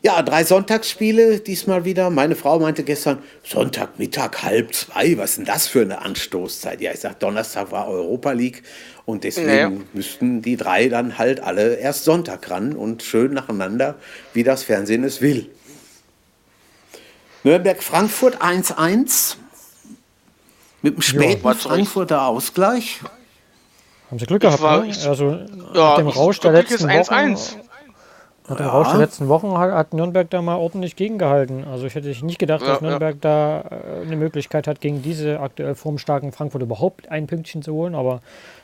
[0.01, 2.09] Ja, drei Sonntagsspiele diesmal wieder.
[2.11, 6.81] Meine Frau meinte gestern, Sonntagmittag halb zwei, was ist denn das für eine Anstoßzeit?
[6.81, 8.63] Ja, ich sag, Donnerstag war Europa League
[9.07, 9.71] und deswegen Naja.
[9.95, 13.97] müssten die drei dann halt alle erst Sonntag ran und schön nacheinander,
[14.35, 15.51] wie das Fernsehen es will.
[17.43, 19.37] Nürnberg-Frankfurt 1-1
[20.83, 21.61] mit dem späten Recht.
[21.61, 23.01] Frankfurter Ausgleich.
[24.11, 24.95] Haben sie Glück gehabt, war- ne?
[25.07, 25.31] Also
[25.75, 27.37] Ja, nach dem ich- Rausch der wirklich ist letzten Wochen,
[28.49, 28.51] 1-1.
[28.51, 31.65] nach dem Rausch der letzten Wochen hat, hat Nürnberg da mal ordentlich gegengehalten.
[31.65, 32.89] Also ich hätte nicht gedacht, Ja, dass ja.
[32.89, 37.73] Nürnberg da äh, eine Möglichkeit hat, gegen diese aktuell formstarken Frankfurt überhaupt ein Pünktchen zu
[37.73, 37.95] holen.
[37.95, 38.21] Aber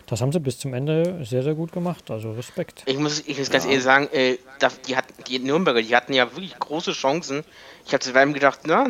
[0.06, 2.10] das haben sie bis zum Ende sehr, sehr gut gemacht.
[2.10, 2.82] Also Respekt.
[2.86, 6.12] Ich muss, ich muss ganz ehrlich sagen, äh, da, die, hatten, die Nürnberger, die hatten
[6.12, 7.44] ja wirklich große Chancen.
[7.86, 8.86] Ich hatte bei ihm gedacht, na,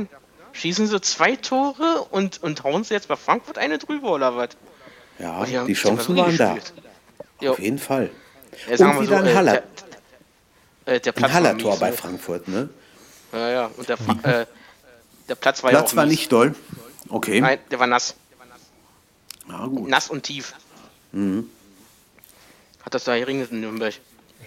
[0.53, 4.51] schießen sie zwei Tore und, und hauen sie jetzt bei Frankfurt eine drüber oder was?
[5.19, 6.57] Ja, Und die haben Chancen waren da.
[7.51, 8.11] Auf jeden Fall.
[8.69, 9.53] Ja, sagen Und wir wieder ein äh, Haller.
[9.53, 9.63] Der,
[10.87, 11.97] äh, der Ein Platz war Hallertor mies, bei ne?
[11.97, 12.69] Frankfurt, ne?
[13.33, 14.47] Ja, ja, und der, äh,
[15.29, 16.19] der Platz war ja Platz auch war mies.
[16.19, 16.55] nicht doll.
[17.09, 17.41] Okay.
[17.41, 18.15] Nein, der war nass.
[19.47, 19.89] Na gut.
[19.89, 20.55] Nass und tief.
[21.13, 21.49] Mhm.
[22.83, 23.95] Hat das da geregnet in Nürnberg?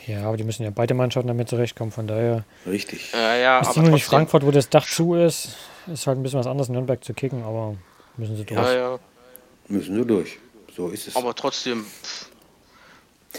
[0.05, 1.91] Ja, aber die müssen ja beide Mannschaften damit zurechtkommen.
[1.91, 3.11] Von daher Richtig.
[3.13, 4.05] Ja, ja, ist aber nur nicht.
[4.05, 5.49] Frankfurt, wo das Dach zu ist.
[5.91, 7.75] Ist halt ein bisschen was anderes, Nürnberg zu kicken, aber
[8.17, 8.59] müssen sie durch.
[8.59, 8.99] Ja, ja,
[9.69, 10.37] Müssen wir durch.
[10.75, 11.15] So ist es.
[11.15, 11.85] aber trotzdem.
[11.85, 12.29] Pff,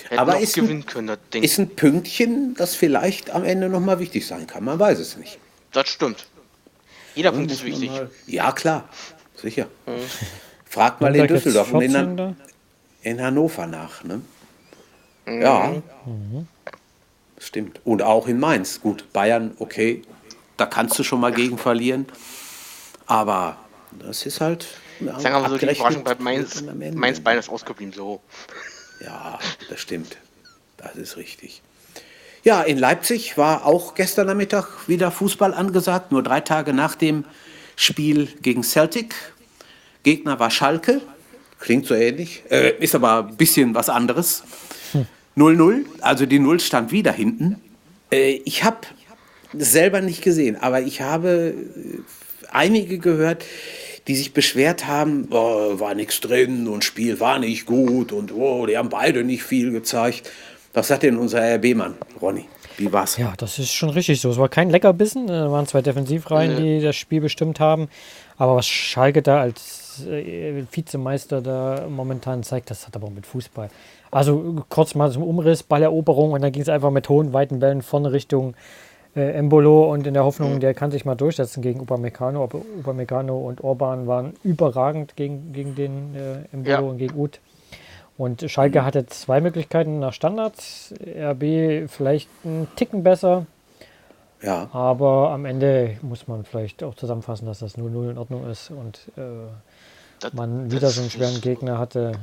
[0.04, 1.42] hätten Aber ist ein- gewinnen können, das Ding.
[1.42, 4.64] ist ein Pünktchen, das vielleicht am Ende nochmal wichtig sein kann.
[4.64, 5.38] Man weiß es nicht.
[5.72, 6.26] das stimmt.
[7.14, 7.90] Jeder Punkt ist wichtig.
[8.26, 8.88] Ja, klar.
[9.34, 9.66] Sicher.
[10.64, 12.36] Fragt mal in Düsseldorf und in, 14.
[13.02, 14.04] in Hannover nach.
[14.04, 14.20] Ne?
[15.26, 15.82] Ja.
[17.38, 17.80] Stimmt.
[17.84, 18.80] Und auch in Mainz.
[18.80, 20.02] Gut, Bayern, okay.
[20.56, 22.06] Da kannst du schon mal gegen verlieren.
[23.06, 23.56] Aber
[23.98, 24.66] das ist halt.
[25.00, 26.62] Sagen wir mal so, die Überraschung bei Mainz.
[26.94, 28.20] Mainz Bein ist ausgeblieben, so.
[29.00, 29.38] Ja,
[29.68, 30.16] das stimmt.
[30.76, 31.62] Das ist richtig.
[32.44, 37.24] Ja, in Leipzig war auch gestern Nachmittag wieder Fußball angesagt, nur drei Tage nach dem
[37.76, 39.14] Spiel gegen Celtic.
[40.02, 41.00] Gegner war Schalke,
[41.58, 44.44] klingt so ähnlich, äh, ist aber ein bisschen was anderes.
[45.36, 47.60] 0-0, also die Null stand wieder hinten.
[48.10, 48.78] Äh, ich habe
[49.52, 52.00] selber nicht gesehen, aber ich habe äh,
[52.50, 53.44] einige gehört,
[54.08, 58.66] die sich beschwert haben, oh, war nichts drin und Spiel war nicht gut und oh,
[58.66, 60.30] die haben beide nicht viel gezeigt.
[60.72, 62.46] Was hat denn unser RB-Mann, Ronny?
[62.78, 63.16] Wie war's?
[63.16, 64.30] Ja, das ist schon richtig so.
[64.30, 65.28] Es war kein Leckerbissen.
[65.28, 66.78] Es waren zwei Defensivreihen, nee.
[66.78, 67.88] die das Spiel bestimmt haben.
[68.36, 73.68] Aber was Schalke da als äh, Vizemeister da momentan zeigt, das hat aber mit Fußball.
[74.10, 77.82] Also kurz mal zum Umriss, Balleroberung und dann ging es einfach mit hohen, weiten Bällen
[77.82, 78.54] vorne Richtung
[79.18, 82.42] äh, Embolo und in der Hoffnung, der kann sich mal durchsetzen gegen Upamecano.
[82.42, 86.78] Aber Upamecano und Orban waren überragend gegen, gegen den äh, Embolo ja.
[86.78, 87.40] und gegen Ut.
[88.16, 88.84] Und Schalke mhm.
[88.84, 90.94] hatte zwei Möglichkeiten nach Standards.
[91.00, 93.46] RB vielleicht einen Ticken besser.
[94.42, 94.68] Ja.
[94.72, 99.10] Aber am Ende muss man vielleicht auch zusammenfassen, dass das 0-0 in Ordnung ist und
[99.16, 99.20] äh,
[100.32, 102.18] man wieder so einen schweren Gegner hatte,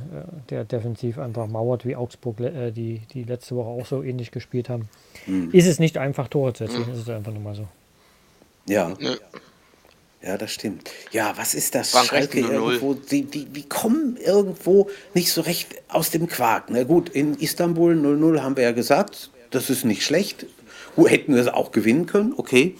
[0.50, 4.68] der defensiv einfach mauert, wie Augsburg, äh, die, die letzte Woche auch so ähnlich gespielt
[4.68, 4.88] haben.
[5.26, 5.50] Mhm.
[5.52, 6.94] Ist es nicht einfach, Tore zu erzielen, mhm.
[6.94, 7.66] ist es einfach nur mal so.
[8.66, 8.92] Ja.
[8.98, 9.14] ja.
[10.22, 10.90] Ja, das stimmt.
[11.12, 11.92] Ja, was ist das?
[11.92, 16.64] Schalke irgendwo, die, die, die kommen irgendwo nicht so recht aus dem Quark.
[16.68, 20.46] Na gut, in Istanbul 0-0 haben wir ja gesagt, das ist nicht schlecht.
[20.96, 22.76] Hätten wir es auch gewinnen können, okay.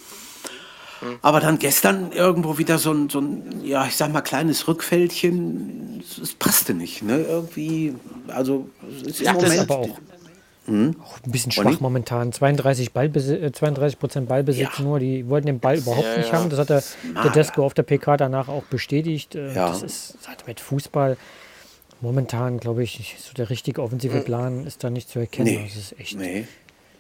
[1.23, 6.03] Aber dann gestern irgendwo wieder so ein, so ein, ja, ich sag mal, kleines Rückfältchen.
[6.23, 7.19] Es passte nicht, ne?
[7.19, 7.95] Irgendwie,
[8.29, 9.61] also es ist ja, im Moment.
[9.61, 9.99] aber auch,
[10.67, 10.97] hm?
[11.03, 12.33] auch ein bisschen schwach momentan.
[12.33, 14.85] 32 Ballbesitz, 32 Prozent Ballbesitz ja.
[14.85, 14.99] nur.
[14.99, 16.51] Die wollten den Ball überhaupt ja, nicht haben.
[16.51, 16.83] Das hat der,
[17.23, 19.35] der Desko auf der PK danach auch bestätigt.
[19.35, 19.69] Äh, ja.
[19.69, 21.17] Das ist halt mit Fußball
[22.01, 24.25] momentan, glaube ich, so der richtige offensive hm.
[24.25, 25.55] Plan ist da nicht zu erkennen.
[25.55, 25.65] Nee.
[25.69, 26.19] Das ist echt.
[26.19, 26.47] Nee.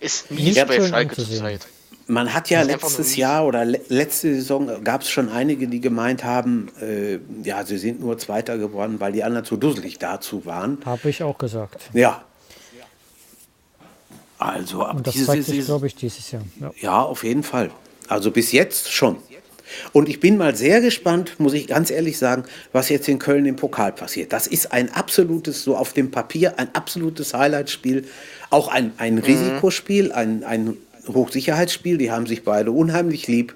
[0.00, 1.66] Ist nicht bei Schalke zur Zeit.
[2.08, 6.22] Man hat ja letztes Jahr oder le letzte Saison gab es schon einige, die gemeint
[6.22, 10.78] haben, äh, ja, sie sind nur Zweiter geworden, weil die anderen zu dusselig dazu waren.
[10.84, 11.90] Habe ich auch gesagt.
[11.92, 12.22] Ja.
[14.38, 16.42] Also ab Und das zeigt sich, glaube ich, dieses Jahr.
[16.60, 16.70] Ja.
[16.80, 17.70] ja, auf jeden Fall.
[18.06, 19.16] Also bis jetzt schon.
[19.92, 23.46] Und ich bin mal sehr gespannt, muss ich ganz ehrlich sagen, was jetzt in Köln
[23.46, 24.32] im Pokal passiert.
[24.32, 28.04] Das ist ein absolutes, so auf dem Papier, ein absolutes Highlightspiel.
[28.50, 29.22] Auch ein, ein mhm.
[29.22, 30.76] Risikospiel, ein, ein
[31.08, 31.98] Hochsicherheitsspiel.
[31.98, 33.54] Die haben sich beide unheimlich lieb.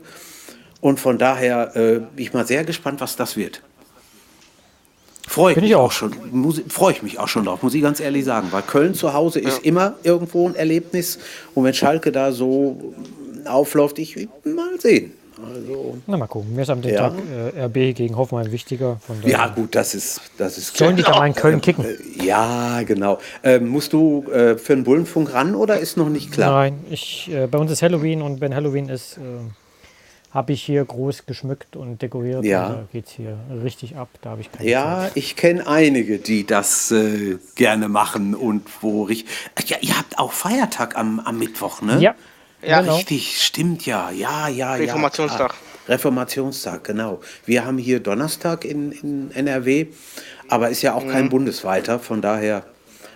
[0.80, 3.62] Und von daher äh, bin ich mal sehr gespannt, was das wird.
[5.26, 5.84] Freue ich, mich auch.
[5.84, 6.12] auch schon.
[6.68, 8.48] Freue ich mich auch schon drauf, muss ich ganz ehrlich sagen.
[8.50, 9.64] Weil Köln zu Hause ist ja.
[9.64, 11.18] immer irgendwo ein Erlebnis.
[11.54, 12.94] Und wenn Schalke da so
[13.44, 15.12] aufläuft, ich will mal sehen.
[15.42, 16.54] Also, Na, mal gucken.
[16.54, 17.08] Mir ist am ja.
[17.10, 17.14] Tag
[17.54, 19.00] äh, RB gegen Hoffenheim wichtiger.
[19.24, 21.84] ja, gut, das ist, das ist Sollen die da mal in Köln kicken?
[21.84, 23.18] Äh, ja, genau.
[23.42, 26.52] Ähm, musst du äh, für den Bullenfunk ran oder ist noch nicht klar?
[26.52, 29.20] Nein, ich, äh, bei uns ist Halloween und wenn Halloween ist, äh,
[30.32, 32.44] habe ich hier groß geschmückt und dekoriert.
[32.44, 32.66] Ja.
[32.66, 34.08] Und da geht es hier richtig ab.
[34.22, 35.12] Da habe ich keine Ja, Zeit.
[35.16, 36.94] ich kenne einige, die das
[37.56, 39.24] gerne machen und wo ich.
[39.66, 41.98] Ja, ihr habt auch Feiertag am, am Mittwoch, ne?
[42.00, 42.14] Ja,
[42.62, 42.96] ja, genau.
[42.96, 44.10] richtig, stimmt ja.
[44.10, 45.52] Ja, ja, Reformationstag.
[45.52, 45.94] Ja.
[45.94, 47.20] Reformationstag, genau.
[47.46, 49.86] Wir haben hier Donnerstag in, in NRW,
[50.48, 51.10] aber ist ja auch mhm.
[51.10, 52.64] kein bundesweiter, von daher.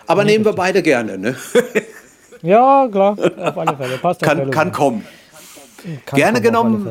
[0.07, 1.37] Aber nehmen wir beide gerne, ne?
[2.43, 3.99] ja, klar, auf alle Fälle.
[3.99, 5.07] Passt kann, kann kommen.
[6.15, 6.89] Gerne genommen.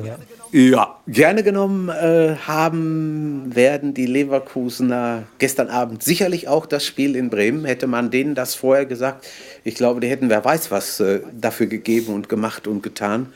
[0.51, 7.31] Ja, gerne genommen äh, haben werden die Leverkusener gestern Abend sicherlich auch das Spiel in
[7.31, 7.65] Bremen.
[7.65, 9.25] Hätte man denen das vorher gesagt,
[9.63, 13.33] ich glaube, die hätten wer weiß was äh, dafür gegeben und gemacht und getan.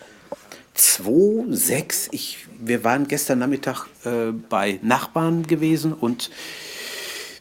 [0.78, 2.36] 2-6.
[2.60, 6.30] wir waren gestern Nachmittag äh, bei Nachbarn gewesen und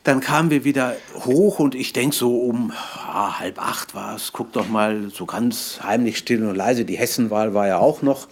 [0.06, 4.32] dann kamen wir wieder hoch und ich denke so um ah, halb acht war es.
[4.32, 6.84] Guck doch mal so ganz heimlich still und leise.
[6.84, 8.28] Die Hessenwahl war ja auch noch.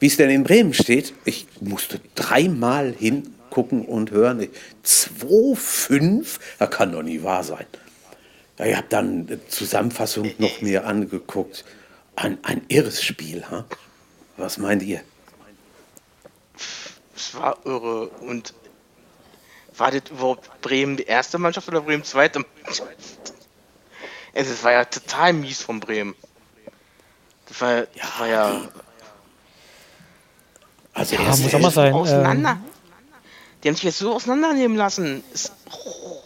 [0.00, 4.48] Wie es denn in Bremen steht, ich musste dreimal hingucken und hören.
[4.86, 6.38] 2,5?
[6.58, 7.66] Das kann doch nie wahr sein.
[8.64, 11.66] Ich habe dann eine Zusammenfassung noch mir angeguckt.
[12.16, 13.66] Ein, ein irres Spiel, ha?
[14.38, 15.02] Was meint ihr?
[17.14, 18.08] Es war irre.
[18.08, 18.54] Und
[19.76, 22.90] war das überhaupt Bremen die erste Mannschaft oder Bremen zweite Mannschaft?
[24.34, 26.14] Es war ja total mies von Bremen.
[27.48, 28.68] Das war ja, das war ja
[30.94, 31.92] also ja, muss auch mal sein.
[31.92, 32.50] Auseinander.
[32.50, 32.70] Ähm,
[33.62, 35.22] die haben sich jetzt so auseinandernehmen lassen.
[35.32, 36.16] Ist, oh.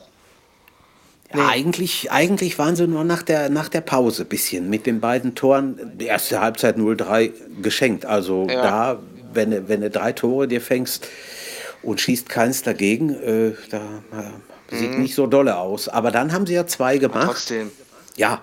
[1.35, 1.41] nee.
[1.41, 5.35] eigentlich, eigentlich waren sie nur nach der, nach der Pause ein bisschen mit den beiden
[5.35, 5.93] Toren.
[5.99, 8.07] Die erste Halbzeit 0-3 geschenkt.
[8.07, 8.63] Also ja.
[8.63, 8.99] da,
[9.33, 11.07] wenn du, wenn du drei Tore dir fängst
[11.83, 13.79] und schießt keins dagegen, äh, da
[14.71, 15.03] äh, sieht mhm.
[15.03, 15.89] nicht so dolle aus.
[15.89, 17.23] Aber dann haben sie ja zwei gemacht.
[17.23, 17.71] Aber trotzdem.
[18.17, 18.43] Ja.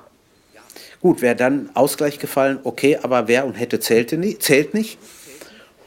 [1.02, 4.98] Gut, wäre dann Ausgleich gefallen, okay, aber wer und hätte zählte nicht, zählt nicht.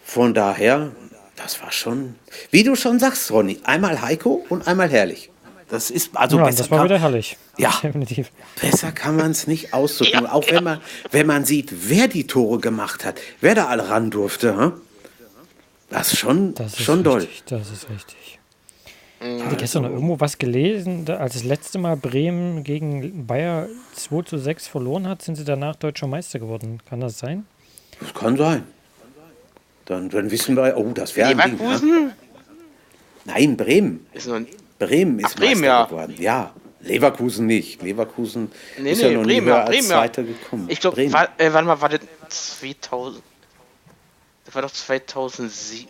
[0.04, 0.92] Von daher,
[1.36, 2.16] das war schon,
[2.50, 5.30] wie du schon sagst, Ronny, einmal Heiko und einmal herrlich.
[5.68, 7.36] Das ist also ja, besser das war wieder herrlich.
[7.56, 8.30] Ja, definitiv.
[8.60, 10.24] Besser kann man es nicht ausdrücken.
[10.24, 10.56] Ja, auch ja.
[10.56, 10.80] wenn man,
[11.10, 14.56] wenn man sieht, wer die Tore gemacht hat, wer da alle ran durfte.
[14.56, 14.72] Hm?
[15.88, 17.20] Das ist schon, Das ist schon doll.
[17.20, 18.38] richtig, Das ist richtig.
[19.20, 24.22] Ich hatte gestern noch irgendwo was gelesen, als das letzte Mal Bremen gegen Bayer 2
[24.22, 26.80] zu 6 verloren hat, sind sie danach deutscher Meister geworden.
[26.88, 27.46] Kann das sein?
[27.98, 28.64] Das kann sein.
[29.86, 31.52] Dann, dann wissen wir, oh, das wäre ein Ding.
[31.52, 31.52] Ne?
[31.56, 32.12] Leverkusen?
[33.24, 34.06] Nein, Bremen.
[34.12, 34.40] Ist noch,
[34.78, 35.84] Bremen ist Ach, Bremen, Meister ja.
[35.84, 36.14] geworden.
[36.18, 37.82] Ja, Leverkusen nicht.
[37.82, 39.96] Leverkusen nee, ist nee, ja noch Bremen, nie höher ja, als Bremen, ja.
[39.96, 40.66] Zweiter gekommen.
[40.68, 41.12] Ich glaube, Bremen.
[41.12, 42.00] war, äh, warte mal, war das
[42.60, 43.22] 2000?
[44.46, 45.88] Das war doch 2007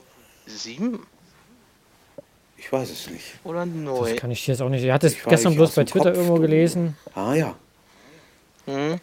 [2.56, 3.24] Ich weiß es nicht.
[3.44, 4.16] oder Das neu?
[4.16, 4.82] kann ich jetzt auch nicht.
[4.84, 6.16] Ich hatte es gestern bloß bei Twitter Kopf.
[6.16, 6.96] irgendwo gelesen.
[7.14, 7.54] Ah ja.
[8.66, 8.98] Hm?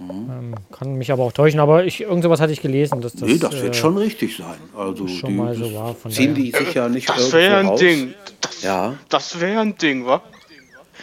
[0.00, 3.22] Ähm, kann mich aber auch täuschen, aber ich, irgend sowas hatte ich gelesen, dass das,
[3.22, 4.58] nee, das wird äh, schon richtig sein.
[4.76, 6.44] Also schon die, mal so das war, von ziehen daher.
[6.44, 7.80] die sich ja nicht Das irgendwo wäre ein raus.
[7.80, 8.14] Ding.
[8.40, 8.94] Das, Ja.
[9.08, 10.22] das wäre ein Ding, wa?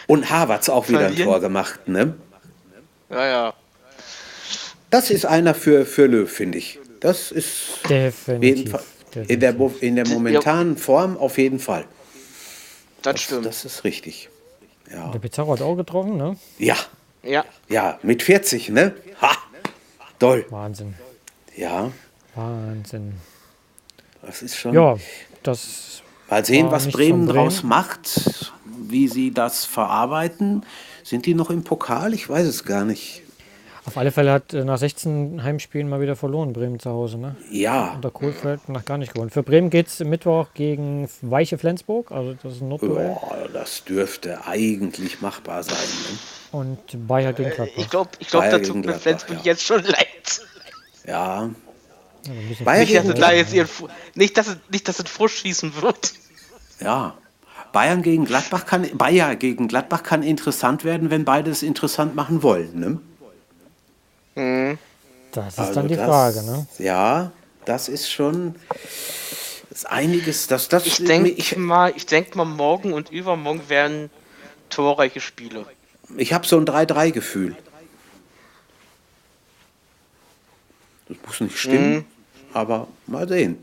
[0.07, 1.15] Und Havertz auch wieder ein.
[1.15, 2.13] Tor gemacht, ne?
[3.09, 3.53] Ja, ja.
[4.91, 6.79] Das ist einer für, für Löw, finde ich.
[7.05, 8.73] Das ist Definitiv.
[9.27, 11.85] In der, in der momentanen Form auf jeden Fall.
[13.03, 13.45] Das stimmt.
[13.45, 14.27] Das ist richtig.
[14.91, 15.11] Ja.
[15.11, 16.35] Der Pizarro hat auch getroffen, ne?
[16.57, 16.75] Ja,
[17.21, 17.45] Ja.
[17.69, 18.95] ja, mit 40, ne?
[19.21, 19.37] Ha!
[20.17, 20.47] Doll.
[20.49, 20.95] Wahnsinn.
[21.55, 21.91] Ja,
[22.33, 23.13] Wahnsinn.
[24.23, 24.73] das ist schon.
[24.73, 24.97] Ja,
[25.43, 27.35] das Mal sehen, war was nicht Bremen Bremen.
[27.35, 28.51] draus macht,
[28.89, 30.65] wie sie das verarbeiten.
[31.03, 32.15] Sind die noch im Pokal?
[32.15, 33.21] Ich weiß es gar nicht.
[33.85, 37.35] Auf alle Fälle hat äh, nach 16 Heimspielen mal wieder verloren, Bremen zu Hause, ne?
[37.51, 39.29] Ja, Unter Kohlfeld noch gar nicht gewonnen.
[39.29, 43.09] Für Bremen geht es Mittwoch gegen Weiche Flensburg, also das ist ein Nordduell.
[43.09, 45.75] Boah, das dürfte eigentlich machbar sein.
[45.75, 46.59] Ne?
[46.59, 47.89] Und Bayer gegen Ich Gladbach.
[47.89, 49.43] glaube, ich glaub, da tut mir Flensburg ja.
[49.43, 50.41] jetzt schon leid.
[51.05, 51.49] Ja,
[52.63, 55.81] Bayer Nicht, dass da jetzt ihren, Fu- nicht, dass es, nicht, dass es Frust schießen
[55.81, 56.13] wird.
[56.81, 57.13] ja.
[57.71, 62.41] Bayern gegen Gladbach kann, Bayer gegen Gladbach kann interessant werden, wenn beide es interessant machen
[62.41, 62.79] wollen.
[62.79, 62.99] Ne?
[64.35, 66.67] Das ist Also dann die das- Frage, ne?
[66.77, 67.31] Ja,
[67.65, 68.55] das ist schon
[69.71, 70.47] ist einiges.
[70.47, 74.09] Das, das, Ich denke ich, mal, ich denke mal, morgen und übermorgen werden
[74.69, 75.65] torreiche Spiele.
[76.17, 77.55] ich habe so ein 3-3-Gefühl.
[81.07, 82.05] Das muss nicht stimmen, Mhm.
[82.53, 83.57] aber mal sehen.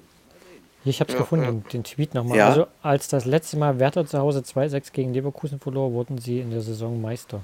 [0.84, 2.36] Ich habe es gefunden, den Tweet nochmal.
[2.38, 2.48] Ja.
[2.48, 6.50] Also, als das letzte Mal Werder zu Hause 2-6 gegen Leverkusen verlor, wurden sie in
[6.50, 7.40] der Saison Meister.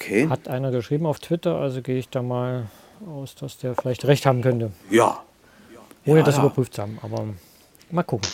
[0.00, 0.28] Okay.
[0.28, 2.66] Hat einer geschrieben auf Twitter, also gehe ich da mal
[3.06, 4.70] aus, dass der vielleicht recht haben könnte.
[4.90, 5.22] Ja,
[6.06, 6.42] Ohne Ja, das ja.
[6.42, 6.98] überprüft zu haben.
[7.02, 7.24] Aber
[7.90, 8.28] mal gucken.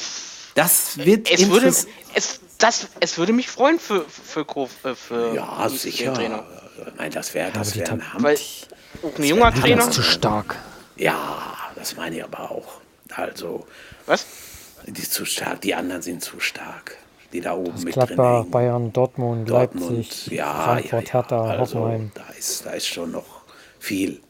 [0.55, 1.89] das wird Es würde, es,
[2.59, 6.13] das, es würde mich freuen für, für, für, äh, für Ja, den sicher.
[6.15, 6.45] Trainer.
[6.99, 8.37] Nein, das wäre das die wär ein Weil
[9.03, 9.91] auch ein junger Trainer.
[9.93, 10.57] stark.
[10.97, 12.81] Ja, das meine ich aber auch.
[13.17, 13.67] Also,
[14.07, 14.27] Was?
[14.87, 16.97] die ist zu stark, die anderen sind zu stark.
[17.35, 18.51] Die da oben mit Gladbach, drin hängen.
[18.53, 21.13] Bayern, Dortmund, Dortmund, Leipzig, ja, Frankfurt, ja, ja.
[21.13, 22.13] Hertha, also, Hoffenheim.
[22.15, 23.43] Da ist, da ist schon noch
[23.81, 24.21] viel.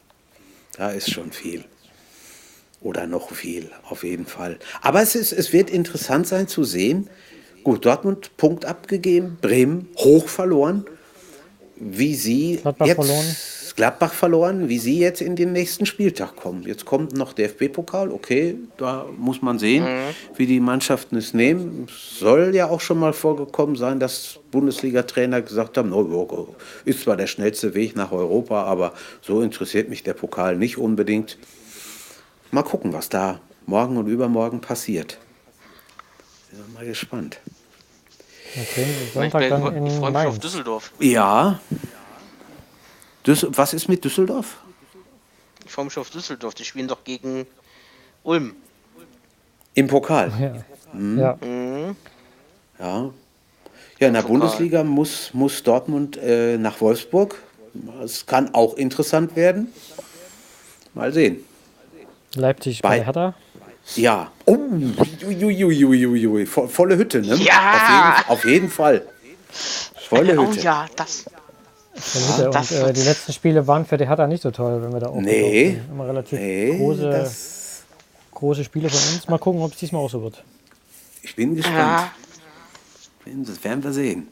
[0.75, 1.63] Da ist schon viel.
[2.81, 4.57] Oder noch viel, auf jeden Fall.
[4.81, 7.07] Aber es, ist, es wird interessant sein zu sehen.
[7.63, 10.85] Gut, Dortmund Punkt abgegeben, Bremen hoch verloren.
[11.75, 13.35] Wie sie Gladbach jetzt verloren.
[13.75, 16.63] Gladbach verloren, wie sie jetzt in den nächsten Spieltag kommen.
[16.65, 19.85] Jetzt kommt noch DFB-Pokal, okay, da muss man sehen,
[20.35, 21.87] wie die Mannschaften es nehmen.
[21.89, 26.47] Es soll ja auch schon mal vorgekommen sein, dass Bundesliga-Trainer gesagt haben, ja,
[26.85, 31.37] ist zwar der schnellste Weg nach Europa, aber so interessiert mich der Pokal nicht unbedingt.
[32.51, 35.17] Mal gucken, was da morgen und übermorgen passiert.
[36.49, 37.39] Bin mal gespannt.
[38.55, 40.39] Okay, Ich, Sonntag dann in mich auf Mainz.
[40.39, 40.93] Düsseldorf.
[40.99, 41.59] Ja.
[43.25, 44.57] Düssel was ist mit Düsseldorf?
[45.65, 46.53] Ich freue mich auf Düsseldorf.
[46.53, 47.45] Die spielen doch gegen
[48.23, 48.55] Ulm.
[49.73, 50.31] Im Pokal.
[50.39, 50.63] Ja.
[50.93, 51.19] Hm.
[51.19, 51.37] ja,
[52.79, 53.09] Ja.
[53.99, 54.39] Ja, in der Pokal.
[54.39, 57.41] Bundesliga muss, muss Dortmund äh, nach Wolfsburg.
[58.03, 59.73] Es kann auch interessant werden.
[60.93, 61.43] Mal sehen.
[62.35, 63.33] Leipzig Bei- bei Hertha.
[63.95, 64.31] Ja.
[64.45, 64.57] Oh,
[65.25, 66.45] uiuiuiuiui.
[66.45, 67.35] Volle Hütte, ne?
[67.35, 68.23] Ja!
[68.27, 69.07] Auf jeden, auf jeden Fall.
[70.09, 70.59] Volle Oh Hütte.
[70.61, 71.25] ja, das.
[71.95, 74.99] Und das äh, die letzten Spiele waren für die Hertha nicht so toll, wenn wir
[74.99, 75.79] da auch Nee.
[75.89, 77.31] Immer relativ Nee, große,
[78.33, 79.27] große Spiele von uns.
[79.27, 80.43] Mal gucken, ob es diesmal auch so wird.
[81.23, 81.77] ich bin gespannt.
[81.77, 82.11] Ja.
[83.25, 84.27] Das werden wir sehen.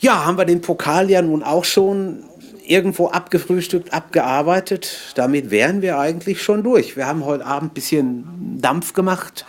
[0.00, 2.22] Ja, haben wir den Pokal ja nun auch schon
[2.66, 5.12] irgendwo abgefrühstückt, abgearbeitet.
[5.14, 6.96] Damit wären wir eigentlich schon durch.
[6.96, 9.44] Wir haben heute Abend ein bisschen Dampf gemacht,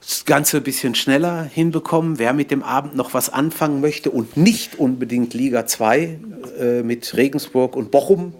[0.00, 2.18] das Ganze ein bisschen schneller hinbekommen.
[2.18, 6.18] Wer mit dem Abend noch was anfangen möchte und nicht unbedingt Liga 2
[6.58, 8.32] äh, mit Regensburg und Bochum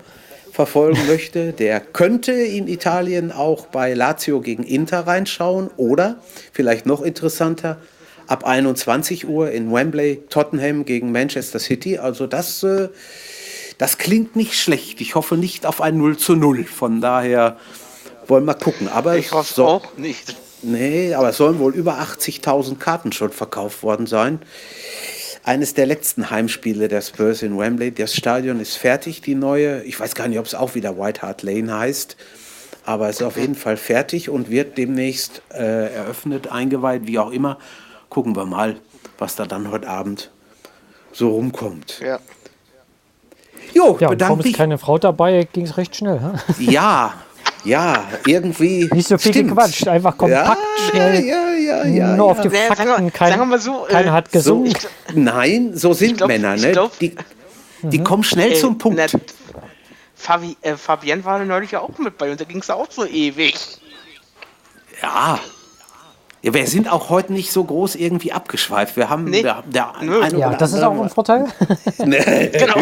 [0.53, 6.21] verfolgen möchte, der könnte in Italien auch bei Lazio gegen Inter reinschauen oder
[6.53, 7.79] vielleicht noch interessanter,
[8.27, 11.99] ab 21 Uhr in Wembley Tottenham gegen Manchester City.
[11.99, 12.89] Also das, äh,
[13.79, 15.01] das klingt nicht schlecht.
[15.01, 16.65] Ich hoffe nicht auf ein 0 zu 0.
[16.65, 17.57] Von daher
[18.31, 18.89] Wollen mal gucken.
[18.89, 20.37] Aber Ich hoffe so, auch nicht.
[20.63, 24.41] Nee, aber es sollen wohl über 80.000 Karten schon verkauft worden sein.
[25.43, 27.93] Eines der letzten Heimspiele der Spurs in Wembley.
[27.93, 29.83] Das Stadion ist fertig, die neue.
[29.85, 32.17] Ich weiß gar nicht, ob es auch wieder White Hart Lane heißt.
[32.85, 37.31] Aber es ist auf jeden Fall fertig und wird demnächst äh, eröffnet, eingeweiht, wie auch
[37.31, 37.59] immer.
[38.11, 38.77] Gucken wir mal,
[39.19, 40.31] was da dann heute Abend
[41.13, 42.01] so rumkommt.
[42.05, 42.19] Ja.
[43.73, 44.55] Jo, Ja, bedanke kaum ist mich.
[44.57, 46.21] keine Frau dabei, ging es recht schnell.
[46.21, 46.71] hä?
[46.71, 47.15] Ja,
[47.65, 48.89] ja, irgendwie.
[48.93, 49.51] Nicht so viel stimmt.
[49.51, 51.25] gequatscht, einfach kompakt, ja, schnell.
[51.25, 52.17] Ja, ja, ja.
[52.17, 52.33] nur ja.
[52.33, 53.13] auf die Ja, sagen wir- Fakten.
[53.13, 54.75] Kein, sagen wir mal so, äh, keiner hat So, gesungen.
[55.15, 56.73] nein, so sind glaub- Männer, ich ne?
[56.73, 57.15] glaub- die,
[57.83, 58.99] die kommen schnell Äh, zum Punkt.
[58.99, 59.19] na,
[60.15, 63.07] Fabi, äh, Fabienne war neulich ja auch mit bei und da ging es auch so
[63.07, 63.55] ewig.
[65.03, 65.39] Ja.
[66.43, 66.55] Ja.
[66.55, 68.97] Wir sind auch heute nicht so groß irgendwie abgeschweift.
[68.97, 69.43] Wir haben Nee.
[69.43, 69.93] der, der
[70.37, 71.47] ja, oder das ist auch ein Vorteil.
[71.99, 72.81] Genau.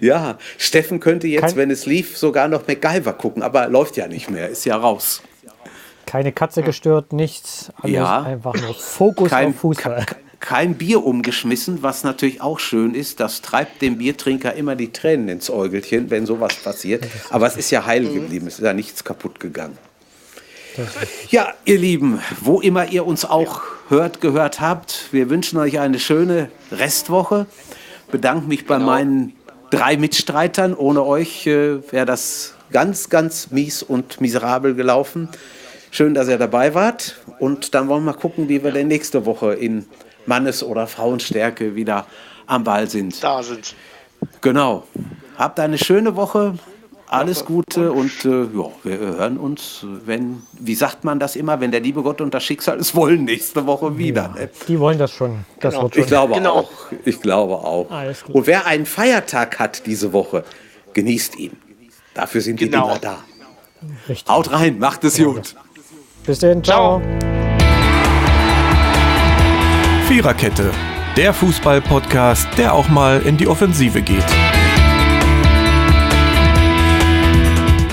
[0.00, 4.06] Ja, Steffen könnte jetzt, Kein- wenn es lief, sogar noch MacGyver gucken, aber läuft ja
[4.08, 5.22] nicht mehr, ist ja raus.
[6.06, 7.72] Keine Katze gestört, nichts.
[7.82, 8.22] Alles Ja.
[8.22, 10.04] einfach nur Fokus Kein, auf Fußball.
[10.06, 13.18] ke- kein Bier umgeschmissen, was natürlich auch schön ist.
[13.18, 17.06] Das treibt dem Biertrinker immer die Tränen ins Äugelchen, wenn sowas passiert.
[17.30, 19.76] Aber es ist ja heil geblieben, es ist ja nichts kaputt gegangen.
[21.30, 25.98] Ja, ihr Lieben, wo immer ihr uns auch hört, gehört habt, wir wünschen euch eine
[25.98, 27.46] schöne Restwoche.
[28.10, 29.32] Bedanke mich bei meinen
[29.70, 30.74] drei Mitstreitern.
[30.74, 35.28] Ohne euch äh, wäre das ganz, ganz mies und miserabel gelaufen.
[35.90, 37.16] Schön, dass ihr dabei wart.
[37.38, 39.86] Und dann wollen wir mal gucken, wie wir denn nächste Woche in
[40.26, 42.06] Mannes- oder Frauenstärke wieder
[42.46, 43.22] am Ball sind.
[43.22, 43.74] Da sind.
[44.40, 44.86] Genau.
[45.38, 46.54] Habt eine schöne Woche.
[47.08, 51.70] Alles Gute und äh, ja, wir hören uns, wenn, wie sagt man das immer, wenn
[51.70, 54.28] der liebe Gott und das Schicksal es wollen, nächste Woche wieder.
[54.36, 54.50] Ne?
[54.66, 55.44] Die wollen das schon.
[55.60, 55.84] Das Genau.
[55.84, 56.02] wird schon.
[56.02, 56.54] Ich glaube Genau.
[56.54, 56.70] auch.
[57.04, 57.90] Ich glaube auch.
[57.92, 58.34] Alles gut.
[58.34, 60.42] Und wer einen Feiertag hat diese Woche,
[60.94, 61.52] genießt ihn.
[62.14, 62.92] Dafür sind Genau.
[62.94, 63.18] die Dinger da.
[64.08, 64.28] Richtig.
[64.28, 65.54] Haut rein, macht es gut.
[66.26, 66.64] Bis dann.
[66.64, 67.00] Ciao.
[70.08, 70.72] Viererkette,
[71.16, 74.24] der Fußball-Podcast, der auch mal in die Offensive geht.